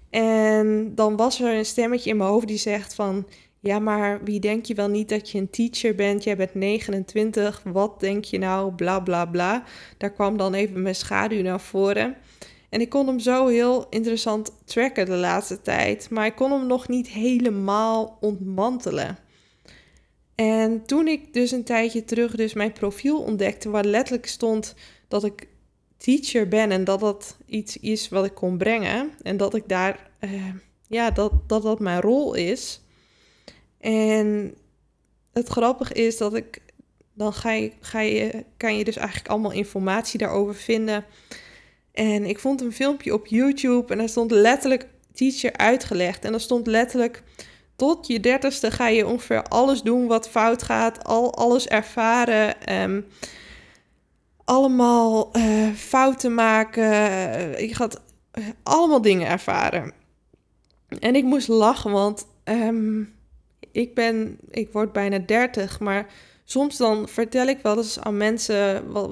En 0.09 0.91
dan 0.95 1.15
was 1.15 1.41
er 1.41 1.55
een 1.55 1.65
stemmetje 1.65 2.09
in 2.09 2.17
mijn 2.17 2.29
hoofd 2.29 2.47
die 2.47 2.57
zegt 2.57 2.93
van... 2.93 3.27
Ja, 3.61 3.79
maar 3.79 4.23
wie 4.23 4.39
denk 4.39 4.65
je 4.65 4.73
wel 4.73 4.87
niet 4.87 5.09
dat 5.09 5.29
je 5.29 5.37
een 5.37 5.49
teacher 5.49 5.95
bent? 5.95 6.23
Jij 6.23 6.35
bent 6.35 6.53
29, 6.53 7.61
wat 7.63 7.99
denk 7.99 8.23
je 8.23 8.37
nou? 8.37 8.73
Bla, 8.73 8.99
bla, 8.99 9.25
bla. 9.25 9.63
Daar 9.97 10.11
kwam 10.11 10.37
dan 10.37 10.53
even 10.53 10.81
mijn 10.81 10.95
schaduw 10.95 11.41
naar 11.41 11.59
voren. 11.59 12.15
En 12.69 12.81
ik 12.81 12.89
kon 12.89 13.07
hem 13.07 13.19
zo 13.19 13.47
heel 13.47 13.87
interessant 13.89 14.51
tracken 14.65 15.05
de 15.05 15.15
laatste 15.15 15.61
tijd. 15.61 16.09
Maar 16.09 16.25
ik 16.25 16.35
kon 16.35 16.51
hem 16.51 16.67
nog 16.67 16.87
niet 16.87 17.07
helemaal 17.07 18.17
ontmantelen. 18.19 19.17
En 20.39 20.86
toen 20.86 21.08
ik 21.08 21.34
dus 21.34 21.51
een 21.51 21.63
tijdje 21.63 22.05
terug 22.05 22.36
dus 22.36 22.53
mijn 22.53 22.72
profiel 22.72 23.22
ontdekte, 23.22 23.69
waar 23.69 23.86
letterlijk 23.86 24.27
stond 24.27 24.75
dat 25.08 25.24
ik 25.24 25.48
teacher 25.98 26.48
ben 26.48 26.72
en 26.72 26.84
dat 26.84 27.00
dat 27.00 27.38
iets 27.46 27.77
is 27.77 28.10
wat 28.10 28.25
ik 28.25 28.34
kon 28.34 28.58
brengen 28.58 29.12
en 29.22 29.38
dat 29.38 29.55
ik 29.55 29.63
daar, 29.67 30.10
uh, 30.19 30.53
ja, 30.88 31.12
dat, 31.12 31.31
dat 31.48 31.62
dat 31.62 31.79
mijn 31.79 32.01
rol 32.01 32.34
is. 32.34 32.81
En 33.79 34.55
het 35.34 35.48
grappige 35.48 35.93
is 35.93 36.17
dat 36.17 36.36
ik, 36.36 36.62
dan 37.13 37.34
ga 37.34 37.51
je, 37.51 37.72
ga 37.79 38.00
je, 38.00 38.46
kan 38.58 38.77
je 38.77 38.84
dus 38.84 38.98
eigenlijk 38.98 39.29
allemaal 39.29 39.51
informatie 39.51 40.19
daarover 40.19 40.55
vinden. 40.55 41.05
En 41.91 42.25
ik 42.25 42.39
vond 42.39 42.62
een 42.62 42.74
filmpje 42.74 43.13
op 43.13 43.27
YouTube 43.27 43.91
en 43.91 43.98
daar 43.98 44.10
stond 44.10 44.31
letterlijk 44.31 44.88
teacher 45.13 45.53
uitgelegd. 45.53 46.25
En 46.25 46.31
daar 46.31 46.39
stond 46.39 46.67
letterlijk 46.67 47.24
tot 47.79 48.07
je 48.07 48.19
dertigste 48.19 48.71
ga 48.71 48.88
je 48.88 49.07
ongeveer 49.07 49.43
alles 49.43 49.81
doen 49.81 50.07
wat 50.07 50.29
fout 50.29 50.63
gaat, 50.63 51.03
al 51.03 51.36
alles 51.36 51.67
ervaren, 51.67 52.74
um, 52.81 53.05
allemaal 54.43 55.38
uh, 55.38 55.74
fouten 55.74 56.33
maken. 56.33 56.83
Uh, 56.83 57.59
je 57.59 57.75
gaat 57.75 58.01
uh, 58.33 58.45
allemaal 58.63 59.01
dingen 59.01 59.27
ervaren. 59.27 59.93
En 61.00 61.15
ik 61.15 61.24
moest 61.24 61.48
lachen, 61.48 61.91
want 61.91 62.27
um, 62.43 63.13
ik 63.71 63.95
ben, 63.95 64.38
ik 64.50 64.71
word 64.71 64.91
bijna 64.91 65.19
30, 65.19 65.79
maar 65.79 66.07
soms 66.43 66.77
dan 66.77 67.07
vertel 67.07 67.48
ik 67.48 67.59
wel 67.62 67.77
eens 67.77 68.00
aan 68.00 68.17
mensen 68.17 68.91
wat 68.91 69.12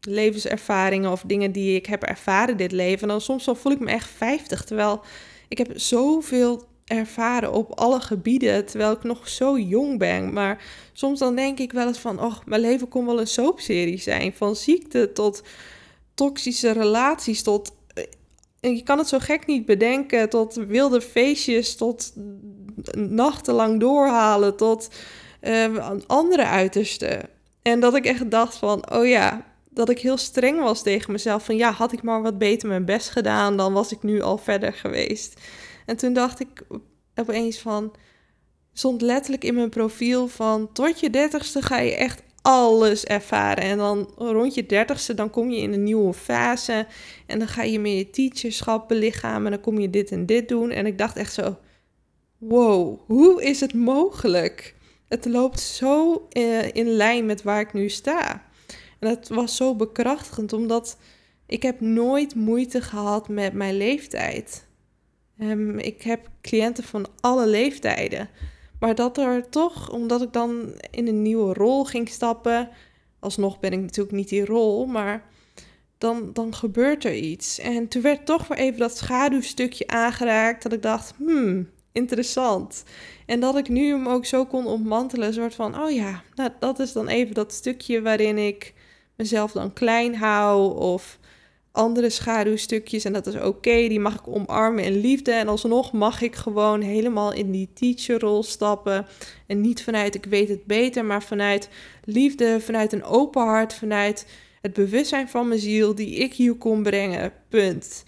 levenservaringen 0.00 1.10
of 1.10 1.22
dingen 1.26 1.52
die 1.52 1.76
ik 1.76 1.86
heb 1.86 2.02
ervaren 2.02 2.56
dit 2.56 2.72
leven. 2.72 3.02
En 3.02 3.08
dan 3.08 3.20
soms 3.20 3.44
dan 3.44 3.56
voel 3.56 3.72
ik 3.72 3.80
me 3.80 3.90
echt 3.90 4.10
50, 4.10 4.64
terwijl 4.64 5.00
ik 5.48 5.58
heb 5.58 5.70
zoveel 5.74 6.68
ervaren 6.90 7.52
op 7.52 7.78
alle 7.78 8.00
gebieden, 8.00 8.66
terwijl 8.66 8.92
ik 8.92 9.02
nog 9.02 9.28
zo 9.28 9.58
jong 9.58 9.98
ben. 9.98 10.32
Maar 10.32 10.64
soms 10.92 11.18
dan 11.18 11.36
denk 11.36 11.58
ik 11.58 11.72
wel 11.72 11.86
eens 11.86 11.98
van, 11.98 12.20
oh, 12.20 12.36
mijn 12.46 12.60
leven 12.60 12.88
kon 12.88 13.06
wel 13.06 13.20
een 13.20 13.26
soapserie 13.26 13.98
zijn. 13.98 14.32
Van 14.32 14.56
ziekte 14.56 15.12
tot 15.12 15.42
toxische 16.14 16.70
relaties, 16.70 17.42
tot... 17.42 17.72
En 18.60 18.76
je 18.76 18.82
kan 18.82 18.98
het 18.98 19.08
zo 19.08 19.18
gek 19.18 19.46
niet 19.46 19.64
bedenken, 19.66 20.28
tot 20.28 20.54
wilde 20.54 21.00
feestjes, 21.00 21.76
tot 21.76 22.12
nachtenlang 22.92 23.80
doorhalen, 23.80 24.56
tot 24.56 24.88
uh, 25.42 25.90
andere 26.06 26.44
uitersten. 26.44 27.28
En 27.62 27.80
dat 27.80 27.94
ik 27.94 28.04
echt 28.04 28.30
dacht 28.30 28.56
van, 28.56 28.92
oh 28.92 29.06
ja, 29.06 29.44
dat 29.68 29.88
ik 29.88 29.98
heel 29.98 30.16
streng 30.16 30.60
was 30.60 30.82
tegen 30.82 31.12
mezelf. 31.12 31.44
Van 31.44 31.56
ja, 31.56 31.72
had 31.72 31.92
ik 31.92 32.02
maar 32.02 32.22
wat 32.22 32.38
beter 32.38 32.68
mijn 32.68 32.84
best 32.84 33.10
gedaan, 33.10 33.56
dan 33.56 33.72
was 33.72 33.92
ik 33.92 34.02
nu 34.02 34.20
al 34.20 34.38
verder 34.38 34.72
geweest. 34.72 35.40
En 35.90 35.96
toen 35.96 36.12
dacht 36.12 36.40
ik 36.40 36.62
opeens 37.14 37.58
van, 37.58 37.92
stond 38.72 39.02
letterlijk 39.02 39.44
in 39.44 39.54
mijn 39.54 39.68
profiel 39.68 40.28
van 40.28 40.72
tot 40.72 41.00
je 41.00 41.10
dertigste 41.10 41.62
ga 41.62 41.78
je 41.78 41.94
echt 41.94 42.22
alles 42.42 43.04
ervaren. 43.04 43.64
En 43.64 43.78
dan 43.78 44.12
rond 44.16 44.54
je 44.54 44.66
dertigste, 44.66 45.14
dan 45.14 45.30
kom 45.30 45.50
je 45.50 45.60
in 45.60 45.72
een 45.72 45.82
nieuwe 45.82 46.12
fase. 46.12 46.86
En 47.26 47.38
dan 47.38 47.48
ga 47.48 47.62
je 47.62 47.78
meer 47.78 47.96
je 47.96 48.10
teacherschap 48.10 48.88
belichamen. 48.88 49.44
En 49.44 49.50
dan 49.50 49.60
kom 49.60 49.78
je 49.78 49.90
dit 49.90 50.10
en 50.10 50.26
dit 50.26 50.48
doen. 50.48 50.70
En 50.70 50.86
ik 50.86 50.98
dacht 50.98 51.16
echt 51.16 51.32
zo, 51.32 51.56
wow, 52.38 53.00
hoe 53.06 53.42
is 53.42 53.60
het 53.60 53.74
mogelijk? 53.74 54.74
Het 55.08 55.24
loopt 55.24 55.60
zo 55.60 56.26
uh, 56.32 56.74
in 56.74 56.88
lijn 56.88 57.26
met 57.26 57.42
waar 57.42 57.60
ik 57.60 57.72
nu 57.72 57.88
sta. 57.88 58.44
En 58.98 59.08
dat 59.08 59.28
was 59.28 59.56
zo 59.56 59.74
bekrachtigend, 59.74 60.52
omdat 60.52 60.98
ik 61.46 61.62
heb 61.62 61.80
nooit 61.80 62.34
moeite 62.34 62.80
gehad 62.80 63.28
met 63.28 63.52
mijn 63.52 63.76
leeftijd. 63.76 64.68
Um, 65.42 65.78
ik 65.78 66.02
heb 66.02 66.28
cliënten 66.40 66.84
van 66.84 67.06
alle 67.20 67.46
leeftijden. 67.46 68.28
Maar 68.80 68.94
dat 68.94 69.18
er 69.18 69.48
toch, 69.48 69.90
omdat 69.90 70.22
ik 70.22 70.32
dan 70.32 70.80
in 70.90 71.06
een 71.06 71.22
nieuwe 71.22 71.54
rol 71.54 71.84
ging 71.84 72.08
stappen, 72.08 72.68
alsnog 73.18 73.60
ben 73.60 73.72
ik 73.72 73.80
natuurlijk 73.80 74.16
niet 74.16 74.28
die 74.28 74.44
rol, 74.44 74.86
maar 74.86 75.24
dan, 75.98 76.30
dan 76.32 76.54
gebeurt 76.54 77.04
er 77.04 77.14
iets. 77.14 77.58
En 77.58 77.88
toen 77.88 78.02
werd 78.02 78.26
toch 78.26 78.48
weer 78.48 78.58
even 78.58 78.78
dat 78.78 78.96
schaduwstukje 78.96 79.86
aangeraakt, 79.86 80.62
dat 80.62 80.72
ik 80.72 80.82
dacht, 80.82 81.14
hmm, 81.16 81.68
interessant. 81.92 82.84
En 83.26 83.40
dat 83.40 83.56
ik 83.56 83.68
nu 83.68 83.90
hem 83.90 84.08
ook 84.08 84.24
zo 84.26 84.46
kon 84.46 84.66
ontmantelen, 84.66 85.26
een 85.26 85.34
soort 85.34 85.54
van, 85.54 85.80
oh 85.82 85.90
ja, 85.90 86.22
nou, 86.34 86.50
dat 86.58 86.78
is 86.78 86.92
dan 86.92 87.08
even 87.08 87.34
dat 87.34 87.52
stukje 87.52 88.02
waarin 88.02 88.38
ik 88.38 88.74
mezelf 89.16 89.52
dan 89.52 89.72
klein 89.72 90.14
hou 90.14 90.78
of 90.78 91.18
andere 91.72 92.10
schaduwstukjes 92.10 93.04
en 93.04 93.12
dat 93.12 93.26
is 93.26 93.34
oké, 93.34 93.88
die 93.88 94.00
mag 94.00 94.14
ik 94.14 94.28
omarmen 94.28 94.84
in 94.84 95.00
liefde 95.00 95.32
en 95.32 95.48
alsnog 95.48 95.92
mag 95.92 96.22
ik 96.22 96.36
gewoon 96.36 96.80
helemaal 96.80 97.32
in 97.32 97.50
die 97.50 97.68
teacherrol 97.74 98.42
stappen 98.42 99.06
en 99.46 99.60
niet 99.60 99.82
vanuit 99.82 100.14
ik 100.14 100.24
weet 100.24 100.48
het 100.48 100.64
beter, 100.64 101.04
maar 101.04 101.22
vanuit 101.22 101.68
liefde, 102.04 102.60
vanuit 102.60 102.92
een 102.92 103.04
open 103.04 103.42
hart, 103.42 103.74
vanuit 103.74 104.26
het 104.60 104.72
bewustzijn 104.72 105.28
van 105.28 105.48
mijn 105.48 105.60
ziel 105.60 105.94
die 105.94 106.14
ik 106.14 106.34
hier 106.34 106.54
kon 106.54 106.82
brengen, 106.82 107.32
punt. 107.48 108.04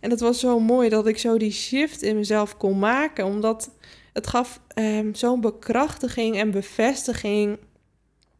En 0.00 0.10
het 0.10 0.20
was 0.20 0.40
zo 0.40 0.60
mooi 0.60 0.88
dat 0.88 1.06
ik 1.06 1.18
zo 1.18 1.38
die 1.38 1.52
shift 1.52 2.02
in 2.02 2.16
mezelf 2.16 2.56
kon 2.56 2.78
maken, 2.78 3.24
omdat 3.24 3.70
het 4.12 4.26
gaf 4.26 4.60
um, 4.74 5.14
zo'n 5.14 5.40
bekrachtiging 5.40 6.36
en 6.36 6.50
bevestiging 6.50 7.58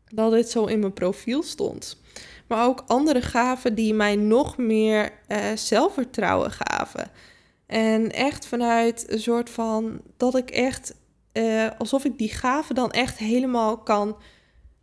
dat 0.09 0.33
dit 0.33 0.51
zo 0.51 0.65
in 0.65 0.79
mijn 0.79 0.93
profiel 0.93 1.43
stond. 1.43 2.03
Maar 2.47 2.67
ook 2.67 2.85
andere 2.87 3.23
gaven 3.23 3.75
die 3.75 3.95
mij 3.95 4.17
nog 4.17 4.57
meer 4.57 5.13
uh, 5.29 5.39
zelfvertrouwen 5.55 6.51
gaven. 6.51 7.11
En 7.67 8.11
echt 8.11 8.47
vanuit 8.47 9.05
een 9.09 9.21
soort 9.21 9.51
van 9.51 10.01
dat 10.17 10.37
ik 10.37 10.51
echt, 10.51 10.95
uh, 11.33 11.69
alsof 11.79 12.05
ik 12.05 12.19
die 12.19 12.29
gaven 12.29 12.75
dan 12.75 12.91
echt 12.91 13.19
helemaal 13.19 13.79
kan 13.79 14.17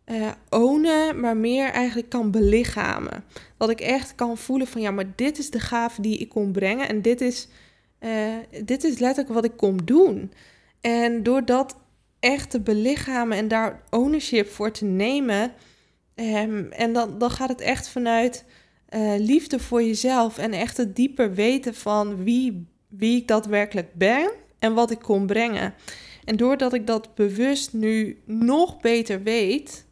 uh, 0.06 0.30
ownen, 0.48 1.20
maar 1.20 1.36
meer 1.36 1.70
eigenlijk 1.70 2.08
kan 2.08 2.30
belichamen. 2.30 3.24
Dat 3.56 3.70
ik 3.70 3.80
echt 3.80 4.14
kan 4.14 4.38
voelen 4.38 4.66
van 4.66 4.80
ja, 4.80 4.90
maar 4.90 5.12
dit 5.16 5.38
is 5.38 5.50
de 5.50 5.60
gave 5.60 6.00
die 6.00 6.18
ik 6.18 6.28
kon 6.28 6.52
brengen 6.52 6.88
en 6.88 7.02
dit 7.02 7.20
is, 7.20 7.48
dit 8.64 8.84
is 8.84 8.98
letterlijk 8.98 9.34
wat 9.34 9.44
ik 9.44 9.56
kom 9.56 9.84
doen. 9.84 10.32
En 10.80 11.22
door 11.22 11.44
dat 11.44 11.76
echt 12.20 12.50
te 12.50 12.60
belichamen 12.60 13.36
en 13.36 13.48
daar 13.48 13.82
ownership 13.90 14.48
voor 14.48 14.70
te 14.70 14.84
nemen, 14.84 15.52
Um, 16.14 16.72
en 16.72 16.92
dan, 16.92 17.18
dan 17.18 17.30
gaat 17.30 17.48
het 17.48 17.60
echt 17.60 17.88
vanuit 17.88 18.44
uh, 18.90 19.14
liefde 19.18 19.58
voor 19.58 19.82
jezelf 19.82 20.38
en 20.38 20.52
echt 20.52 20.76
het 20.76 20.96
dieper 20.96 21.34
weten 21.34 21.74
van 21.74 22.24
wie, 22.24 22.66
wie 22.88 23.20
ik 23.20 23.28
daadwerkelijk 23.28 23.94
ben 23.94 24.30
en 24.58 24.74
wat 24.74 24.90
ik 24.90 24.98
kon 24.98 25.26
brengen. 25.26 25.74
En 26.24 26.36
doordat 26.36 26.74
ik 26.74 26.86
dat 26.86 27.14
bewust 27.14 27.72
nu 27.72 28.22
nog 28.24 28.80
beter 28.80 29.22
weet, 29.22 29.86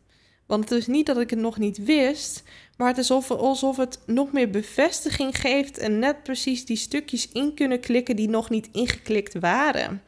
want 0.46 0.68
het 0.68 0.78
is 0.78 0.86
niet 0.86 1.06
dat 1.06 1.20
ik 1.20 1.30
het 1.30 1.38
nog 1.38 1.58
niet 1.58 1.84
wist, 1.84 2.42
maar 2.76 2.88
het 2.88 2.98
is 2.98 3.10
alsof, 3.10 3.38
alsof 3.38 3.76
het 3.76 3.98
nog 4.06 4.32
meer 4.32 4.50
bevestiging 4.50 5.40
geeft 5.40 5.78
en 5.78 5.98
net 5.98 6.22
precies 6.22 6.64
die 6.64 6.76
stukjes 6.76 7.28
in 7.32 7.54
kunnen 7.54 7.80
klikken 7.80 8.16
die 8.16 8.28
nog 8.28 8.50
niet 8.50 8.68
ingeklikt 8.72 9.38
waren. 9.38 10.02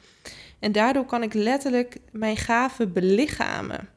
En 0.58 0.72
daardoor 0.72 1.04
kan 1.04 1.22
ik 1.22 1.34
letterlijk 1.34 1.96
mijn 2.10 2.36
gaven 2.36 2.92
belichamen. 2.92 3.88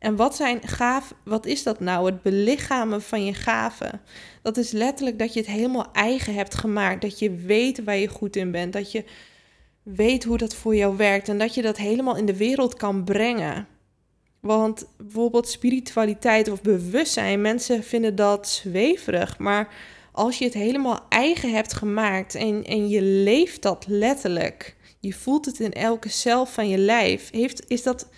En 0.00 0.16
wat 0.16 0.36
zijn 0.36 0.68
gaaf, 0.68 1.14
wat 1.24 1.46
is 1.46 1.62
dat 1.62 1.80
nou? 1.80 2.06
Het 2.06 2.22
belichamen 2.22 3.02
van 3.02 3.24
je 3.24 3.34
gaven. 3.34 4.00
Dat 4.42 4.56
is 4.56 4.70
letterlijk 4.70 5.18
dat 5.18 5.32
je 5.32 5.40
het 5.40 5.48
helemaal 5.48 5.92
eigen 5.92 6.34
hebt 6.34 6.54
gemaakt. 6.54 7.02
Dat 7.02 7.18
je 7.18 7.34
weet 7.34 7.84
waar 7.84 7.96
je 7.96 8.08
goed 8.08 8.36
in 8.36 8.50
bent. 8.50 8.72
Dat 8.72 8.92
je 8.92 9.04
weet 9.82 10.24
hoe 10.24 10.38
dat 10.38 10.54
voor 10.54 10.74
jou 10.74 10.96
werkt. 10.96 11.28
En 11.28 11.38
dat 11.38 11.54
je 11.54 11.62
dat 11.62 11.76
helemaal 11.76 12.16
in 12.16 12.26
de 12.26 12.36
wereld 12.36 12.74
kan 12.74 13.04
brengen. 13.04 13.66
Want 14.40 14.86
bijvoorbeeld 14.96 15.48
spiritualiteit 15.48 16.50
of 16.50 16.62
bewustzijn, 16.62 17.40
mensen 17.40 17.84
vinden 17.84 18.14
dat 18.14 18.48
zweverig. 18.48 19.38
Maar 19.38 19.74
als 20.12 20.38
je 20.38 20.44
het 20.44 20.54
helemaal 20.54 21.06
eigen 21.08 21.52
hebt 21.52 21.72
gemaakt 21.72 22.34
en, 22.34 22.64
en 22.64 22.88
je 22.88 23.02
leeft 23.02 23.62
dat 23.62 23.84
letterlijk, 23.88 24.76
je 25.00 25.12
voelt 25.12 25.46
het 25.46 25.60
in 25.60 25.72
elke 25.72 26.08
cel 26.08 26.46
van 26.46 26.68
je 26.68 26.78
lijf, 26.78 27.30
heeft, 27.30 27.64
is 27.68 27.82
dat 27.82 28.08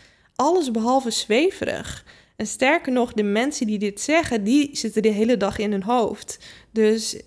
alles 0.43 0.71
behalve 0.71 1.11
zweverig. 1.11 2.05
En 2.37 2.47
sterker 2.47 2.93
nog, 2.93 3.13
de 3.13 3.23
mensen 3.23 3.67
die 3.67 3.79
dit 3.79 4.01
zeggen, 4.01 4.45
die 4.45 4.77
zitten 4.77 5.03
de 5.03 5.09
hele 5.09 5.37
dag 5.37 5.59
in 5.59 5.71
hun 5.71 5.83
hoofd. 5.83 6.39
Dus 6.71 7.23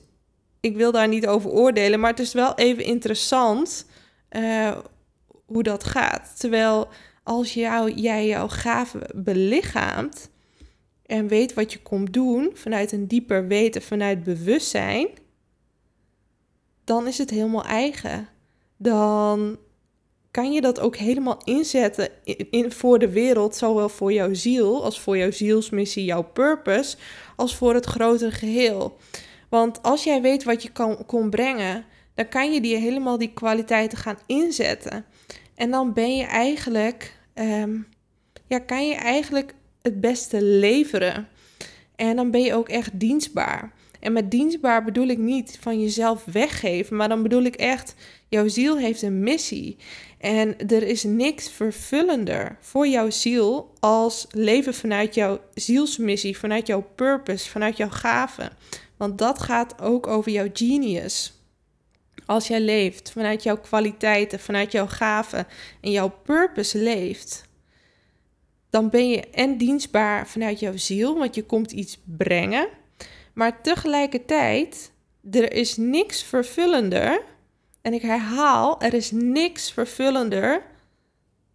ik 0.60 0.76
wil 0.76 0.92
daar 0.92 1.08
niet 1.08 1.28
over 1.28 1.50
oordelen, 1.50 2.00
maar 2.00 2.10
het 2.10 2.20
is 2.20 2.34
wel 2.34 2.56
even 2.56 2.84
interessant 2.84 3.86
uh, 4.30 4.78
hoe 5.46 5.64
dat 5.64 5.84
gaat. 5.84 6.40
Terwijl 6.40 6.88
als 7.24 7.54
jij 7.54 8.26
jouw 8.26 8.48
gave 8.48 9.10
belichaamt 9.14 10.30
en 11.06 11.28
weet 11.28 11.54
wat 11.54 11.74
je 11.74 11.82
komt 11.82 12.14
doen 12.14 12.52
vanuit 12.54 12.92
een 12.92 13.08
dieper 13.08 13.48
weten, 13.48 13.82
vanuit 13.82 14.24
bewustzijn, 14.24 15.08
dan 16.84 17.08
is 17.08 17.18
het 17.18 17.30
helemaal 17.30 17.66
eigen. 17.66 18.28
Dan 18.78 19.58
kan 20.36 20.52
je 20.52 20.62
dat 20.62 20.80
ook 20.80 20.96
helemaal 20.96 21.42
inzetten 21.44 22.10
in, 22.50 22.72
voor 22.72 23.00
de 23.00 23.10
wereld, 23.10 23.56
zowel 23.56 23.90
voor 23.90 24.14
jouw 24.14 24.34
ziel 24.34 24.84
als 24.84 25.00
voor 25.00 25.18
jouw 25.18 25.32
zielsmissie, 25.32 26.06
jouw 26.06 26.24
purpose, 26.24 26.98
als 27.36 27.56
voor 27.56 27.74
het 27.74 27.86
grotere 27.86 28.32
geheel. 28.32 28.98
Want 29.50 29.84
als 29.84 30.04
jij 30.04 30.22
weet 30.22 30.44
wat 30.44 30.64
je 30.64 30.72
kan, 30.72 31.06
kon 31.06 31.30
brengen, 31.30 31.86
dan 32.14 32.28
kan 32.28 32.54
je 32.54 32.62
die 32.62 32.76
helemaal 32.76 33.18
die 33.18 33.34
kwaliteiten 33.34 33.98
gaan 33.98 34.18
inzetten. 34.26 35.06
En 35.56 35.72
dan 35.72 35.94
ben 35.94 36.16
je 36.16 36.24
eigenlijk, 36.24 37.18
ehm, 37.34 37.78
ja, 38.48 38.60
kan 38.60 38.88
je 38.88 38.96
eigenlijk 38.96 39.54
het 39.82 40.02
beste 40.02 40.44
leveren. 40.44 41.28
En 41.96 42.16
dan 42.16 42.32
ben 42.32 42.42
je 42.42 42.54
ook 42.54 42.70
echt 42.70 43.00
dienstbaar. 43.00 43.74
En 44.00 44.14
met 44.14 44.32
dienstbaar 44.32 44.84
bedoel 44.84 45.08
ik 45.08 45.18
niet 45.18 45.58
van 45.62 45.82
jezelf 45.82 46.26
weggeven, 46.26 46.96
maar 46.96 47.10
dan 47.10 47.24
bedoel 47.24 47.44
ik 47.44 47.56
echt, 47.56 47.96
jouw 48.36 48.48
ziel 48.48 48.78
heeft 48.78 49.02
een 49.02 49.20
missie. 49.20 49.78
En 50.18 50.58
er 50.68 50.84
is 50.84 51.04
niks 51.04 51.50
vervullender 51.50 52.58
voor 52.60 52.88
jouw 52.88 53.10
ziel 53.10 53.74
als 53.80 54.28
leven 54.30 54.74
vanuit 54.74 55.16
jouw 55.16 55.40
zielsmissie, 55.54 56.38
vanuit 56.38 56.68
jouw 56.68 56.88
purpose, 56.96 57.50
vanuit 57.50 57.78
jouw 57.78 57.90
gaven. 57.90 58.50
Want 58.98 59.18
dat 59.18 59.42
gaat 59.42 59.82
ook 59.82 60.08
over 60.08 60.32
jouw 60.32 60.50
genius. 60.54 61.34
Als 62.26 62.48
jij 62.48 62.62
leeft 62.62 63.12
vanuit 63.12 63.44
jouw 63.44 63.58
kwaliteiten, 63.58 64.40
vanuit 64.40 64.72
jouw 64.72 64.88
gaven 64.88 65.48
en 65.82 65.92
jouw 65.92 66.10
purpose 66.24 66.78
leeft, 66.78 67.44
dan 68.70 68.90
ben 68.90 69.10
je 69.10 69.30
en 69.30 69.58
dienstbaar 69.58 70.28
vanuit 70.28 70.60
jouw 70.60 70.78
ziel, 70.78 71.18
want 71.18 71.36
je 71.36 71.44
komt 71.44 71.72
iets 71.72 72.00
brengen. 72.04 72.68
Maar 73.34 73.62
tegelijkertijd, 73.62 74.92
er 75.32 75.54
is 75.54 75.78
niks 75.78 76.24
vervullender 76.24 77.24
en 77.86 77.94
ik 77.94 78.02
herhaal, 78.02 78.82
er 78.82 78.94
is 78.94 79.12
niks 79.12 79.72
vervullender 79.72 80.62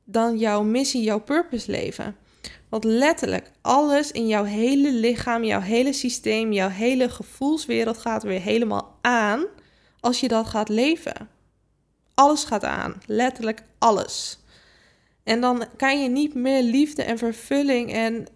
dan 0.05 0.39
jouw 0.39 0.63
missie, 0.63 1.03
jouw 1.03 1.21
purpose 1.21 1.71
leven. 1.71 2.17
Want 2.69 2.85
letterlijk 2.85 3.51
alles 3.61 4.11
in 4.11 4.27
jouw 4.27 4.45
hele 4.45 4.93
lichaam, 4.93 5.45
jouw 5.45 5.61
hele 5.61 5.93
systeem, 5.93 6.53
jouw 6.53 6.69
hele 6.69 7.09
gevoelswereld 7.09 7.99
gaat 7.99 8.23
weer 8.23 8.41
helemaal 8.41 8.99
aan 9.01 9.45
als 10.01 10.21
je 10.21 10.29
dat 10.29 10.47
gaat 10.47 10.69
leven. 10.69 11.29
Alles 12.15 12.45
gaat 12.45 12.65
aan, 12.65 13.03
letterlijk 13.07 13.63
alles. 13.79 14.39
En 15.23 15.41
dan 15.41 15.65
kan 15.77 16.03
je 16.03 16.09
niet 16.09 16.35
meer 16.35 16.63
liefde 16.63 17.03
en 17.03 17.19
vervulling 17.19 17.93
en 17.93 18.27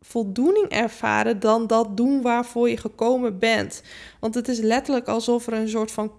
voldoening 0.00 0.68
ervaren 0.68 1.40
dan 1.40 1.66
dat 1.66 1.96
doen 1.96 2.22
waarvoor 2.22 2.68
je 2.68 2.76
gekomen 2.76 3.38
bent. 3.38 3.82
Want 4.20 4.34
het 4.34 4.48
is 4.48 4.58
letterlijk 4.58 5.08
alsof 5.08 5.46
er 5.46 5.52
een 5.52 5.68
soort 5.68 5.90
van 5.90 6.12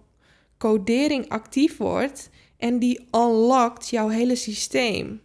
codering 0.58 1.30
actief 1.30 1.78
wordt 1.78 2.30
en 2.58 2.80
die 2.80 3.08
unlockt 3.12 3.89
jouw 3.89 4.08
hele 4.08 4.36
systeem. 4.36 5.22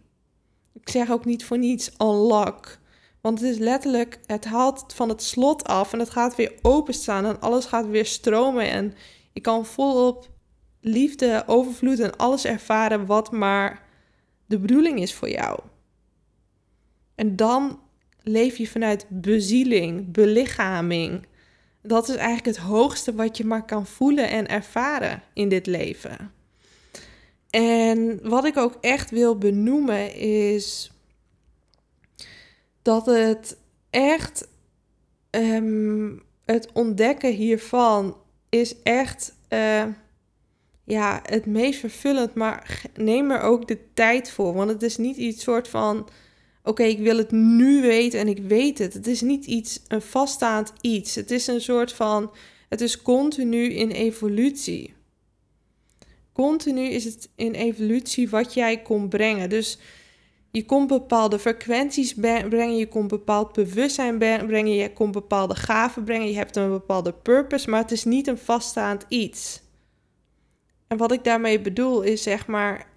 Ik 0.73 0.89
zeg 0.89 1.11
ook 1.11 1.25
niet 1.25 1.45
voor 1.45 1.57
niets 1.57 1.91
unlock, 1.97 2.81
Want 3.21 3.39
het 3.39 3.49
is 3.49 3.57
letterlijk, 3.57 4.19
het 4.25 4.45
haalt 4.45 4.93
van 4.93 5.09
het 5.09 5.23
slot 5.23 5.63
af 5.63 5.93
en 5.93 5.99
het 5.99 6.09
gaat 6.09 6.35
weer 6.35 6.53
openstaan 6.61 7.25
en 7.25 7.41
alles 7.41 7.65
gaat 7.65 7.87
weer 7.87 8.05
stromen. 8.05 8.69
En 8.69 8.93
je 9.31 9.41
kan 9.41 9.65
volop 9.65 10.29
liefde, 10.81 11.43
overvloed 11.45 11.99
en 11.99 12.15
alles 12.15 12.45
ervaren 12.45 13.05
wat 13.05 13.31
maar 13.31 13.83
de 14.45 14.59
bedoeling 14.59 14.99
is 14.99 15.13
voor 15.13 15.29
jou. 15.29 15.59
En 17.15 17.35
dan 17.35 17.79
leef 18.21 18.57
je 18.57 18.67
vanuit 18.67 19.05
bezieling, 19.09 20.11
belichaming. 20.11 21.25
Dat 21.83 22.09
is 22.09 22.15
eigenlijk 22.15 22.57
het 22.57 22.65
hoogste 22.65 23.15
wat 23.15 23.37
je 23.37 23.45
maar 23.45 23.65
kan 23.65 23.85
voelen 23.85 24.29
en 24.29 24.47
ervaren 24.47 25.23
in 25.33 25.49
dit 25.49 25.65
leven. 25.65 26.31
En 27.49 28.29
wat 28.29 28.45
ik 28.45 28.57
ook 28.57 28.77
echt 28.81 29.09
wil 29.09 29.37
benoemen 29.37 30.15
is 30.15 30.91
dat 32.81 33.05
het 33.05 33.57
echt 33.89 34.47
ehm, 35.29 36.09
het 36.45 36.71
ontdekken 36.71 37.33
hiervan 37.33 38.17
is 38.49 38.81
echt 38.81 39.33
uh, 39.49 39.85
ja, 40.83 41.19
het 41.23 41.45
meest 41.45 41.79
vervullend. 41.79 42.33
Maar 42.33 42.81
neem 42.93 43.31
er 43.31 43.41
ook 43.41 43.67
de 43.67 43.93
tijd 43.93 44.31
voor. 44.31 44.53
Want 44.53 44.69
het 44.69 44.83
is 44.83 44.97
niet 44.97 45.17
iets 45.17 45.43
soort 45.43 45.67
van 45.67 46.09
oké, 46.63 46.83
ik 46.83 46.99
wil 46.99 47.17
het 47.17 47.31
nu 47.31 47.81
weten 47.81 48.19
en 48.19 48.27
ik 48.27 48.39
weet 48.39 48.77
het. 48.77 48.93
Het 48.93 49.07
is 49.07 49.21
niet 49.21 49.45
iets, 49.45 49.79
een 49.87 50.01
vaststaand 50.01 50.73
iets. 50.81 51.15
Het 51.15 51.31
is 51.31 51.47
een 51.47 51.61
soort 51.61 51.93
van, 51.93 52.31
het 52.69 52.81
is 52.81 53.01
continu 53.01 53.73
in 53.73 53.91
evolutie. 53.91 54.93
Continu 56.33 56.81
is 56.81 57.03
het 57.03 57.29
in 57.35 57.51
evolutie 57.51 58.29
wat 58.29 58.53
jij 58.53 58.81
komt 58.81 59.09
brengen. 59.09 59.49
Dus 59.49 59.77
je 60.51 60.65
komt 60.65 60.87
bepaalde 60.87 61.39
frequenties 61.39 62.13
brengen, 62.13 62.77
je 62.77 62.87
komt 62.87 63.07
bepaald 63.07 63.53
bewustzijn 63.53 64.17
brengen, 64.17 64.75
je 64.75 64.93
komt 64.93 65.11
bepaalde 65.11 65.55
gaven 65.55 66.03
brengen, 66.03 66.27
je 66.27 66.35
hebt 66.35 66.55
een 66.55 66.69
bepaalde 66.69 67.13
purpose, 67.13 67.69
maar 67.69 67.81
het 67.81 67.91
is 67.91 68.03
niet 68.03 68.27
een 68.27 68.37
vaststaand 68.37 69.05
iets. 69.07 69.61
En 70.87 70.97
wat 70.97 71.11
ik 71.11 71.23
daarmee 71.23 71.61
bedoel 71.61 72.01
is 72.01 72.23
zeg 72.23 72.47
maar, 72.47 72.92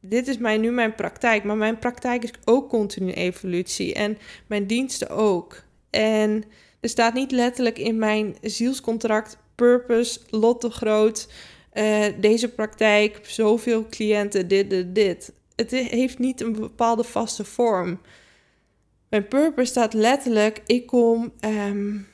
dit 0.00 0.28
is 0.28 0.38
mijn, 0.38 0.60
nu 0.60 0.70
mijn 0.70 0.94
praktijk, 0.94 1.44
maar 1.44 1.56
mijn 1.56 1.78
praktijk 1.78 2.22
is 2.22 2.30
ook 2.44 2.68
continu 2.68 3.12
evolutie 3.12 3.94
en 3.94 4.18
mijn 4.46 4.66
diensten 4.66 5.10
ook. 5.10 5.62
En 5.90 6.44
er 6.80 6.88
staat 6.88 7.14
niet 7.14 7.30
letterlijk 7.30 7.78
in 7.78 7.98
mijn 7.98 8.36
zielscontract 8.42 9.38
purpose, 9.54 10.20
lot 10.30 10.60
te 10.60 10.70
groot, 10.70 11.28
uh, 11.74 12.04
deze 12.20 12.48
praktijk, 12.48 13.20
zoveel 13.22 13.86
cliënten, 13.90 14.48
dit, 14.48 14.70
dit, 14.70 14.94
dit. 14.94 15.32
Het 15.56 15.70
heeft 15.70 16.18
niet 16.18 16.40
een 16.40 16.52
bepaalde 16.52 17.04
vaste 17.04 17.44
vorm. 17.44 18.00
Mijn 19.08 19.28
purpose 19.28 19.70
staat 19.70 19.92
letterlijk, 19.92 20.62
ik 20.66 20.86
kom, 20.86 21.32
um, 21.40 22.08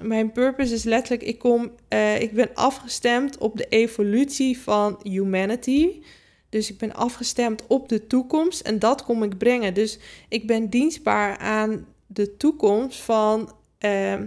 mijn 0.00 0.32
purpose 0.32 0.74
is 0.74 0.84
letterlijk, 0.84 1.22
ik 1.22 1.38
kom, 1.38 1.70
uh, 1.88 2.20
ik 2.20 2.32
ben 2.32 2.54
afgestemd 2.54 3.38
op 3.38 3.56
de 3.56 3.66
evolutie 3.68 4.58
van 4.58 5.00
humanity. 5.02 6.02
Dus 6.54 6.70
ik 6.70 6.78
ben 6.78 6.94
afgestemd 6.94 7.66
op 7.66 7.88
de 7.88 8.06
toekomst 8.06 8.60
en 8.60 8.78
dat 8.78 9.04
kom 9.04 9.22
ik 9.22 9.38
brengen. 9.38 9.74
Dus 9.74 9.98
ik 10.28 10.46
ben 10.46 10.70
dienstbaar 10.70 11.36
aan 11.38 11.86
de 12.06 12.36
toekomst 12.36 13.00
van, 13.00 13.52
uh, 13.80 14.20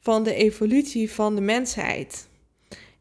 van 0.00 0.22
de 0.22 0.34
evolutie 0.34 1.12
van 1.12 1.34
de 1.34 1.40
mensheid. 1.40 2.28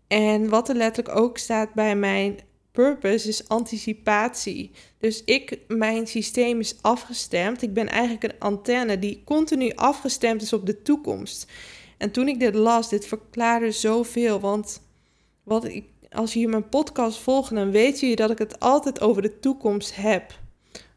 En 0.08 0.50
wat 0.50 0.70
er 0.70 0.76
letterlijk 0.76 1.18
ook 1.18 1.38
staat 1.38 1.74
bij 1.74 1.96
mijn 1.96 2.40
purpose 2.72 3.28
is 3.28 3.48
anticipatie. 3.48 4.72
Dus 4.98 5.24
ik, 5.24 5.60
mijn 5.68 6.08
systeem 6.08 6.60
is 6.60 6.76
afgestemd. 6.82 7.62
Ik 7.62 7.74
ben 7.74 7.88
eigenlijk 7.88 8.24
een 8.24 8.40
antenne 8.40 9.00
die 9.00 9.22
continu 9.26 9.72
afgestemd 9.76 10.42
is 10.42 10.54
op 10.54 10.66
de 10.66 10.82
toekomst. 10.82 11.52
En 11.98 12.12
toen 12.12 12.28
ik 12.28 12.40
dit 12.40 12.56
las, 12.56 12.90
dit 12.90 13.08
verklaarde 13.08 13.72
zoveel. 13.72 14.40
Want 14.40 14.82
wat 15.44 15.66
ik 15.66 15.86
als 16.16 16.34
je 16.34 16.48
mijn 16.48 16.70
podcast 16.70 17.18
volgt, 17.18 17.56
dan 17.56 17.72
weet 17.72 18.00
je 18.00 18.16
dat 18.16 18.32
ik 18.32 18.38
het 18.38 18.60
altijd 18.60 19.02
over 19.02 19.22
de 19.22 19.40
toekomst 19.40 19.96
heb. 19.96 20.40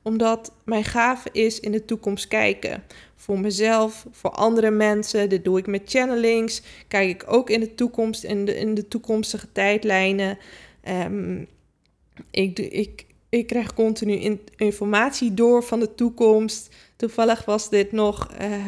Omdat 0.03 0.53
mijn 0.65 0.85
gave 0.85 1.29
is 1.33 1.61
in 1.61 1.73
de 1.73 1.85
toekomst 1.85 2.29
kijken. 2.29 2.85
Voor 3.17 3.41
mezelf, 3.41 4.07
voor 4.11 4.31
andere 4.31 4.71
mensen. 4.71 5.29
Dit 5.29 5.45
doe 5.45 5.59
ik 5.59 5.67
met 5.67 5.83
channelings. 5.85 6.63
Kijk 6.89 7.09
ik 7.09 7.33
ook 7.33 7.51
in 7.51 7.61
de 7.61 7.75
toekomst, 7.75 8.25
in 8.25 8.45
de, 8.45 8.59
in 8.59 8.75
de 8.75 8.89
toekomstige 8.89 9.53
tijdlijnen. 9.53 10.39
Um, 10.89 11.47
ik, 12.31 12.59
ik, 12.59 13.07
ik 13.29 13.47
krijg 13.47 13.75
continu 13.75 14.39
informatie 14.57 15.35
door 15.35 15.65
van 15.65 15.81
de 15.81 15.95
toekomst. 15.95 16.75
Toevallig 16.97 17.45
was 17.45 17.69
dit 17.69 17.93
nog. 17.93 18.29
Uh, 18.41 18.67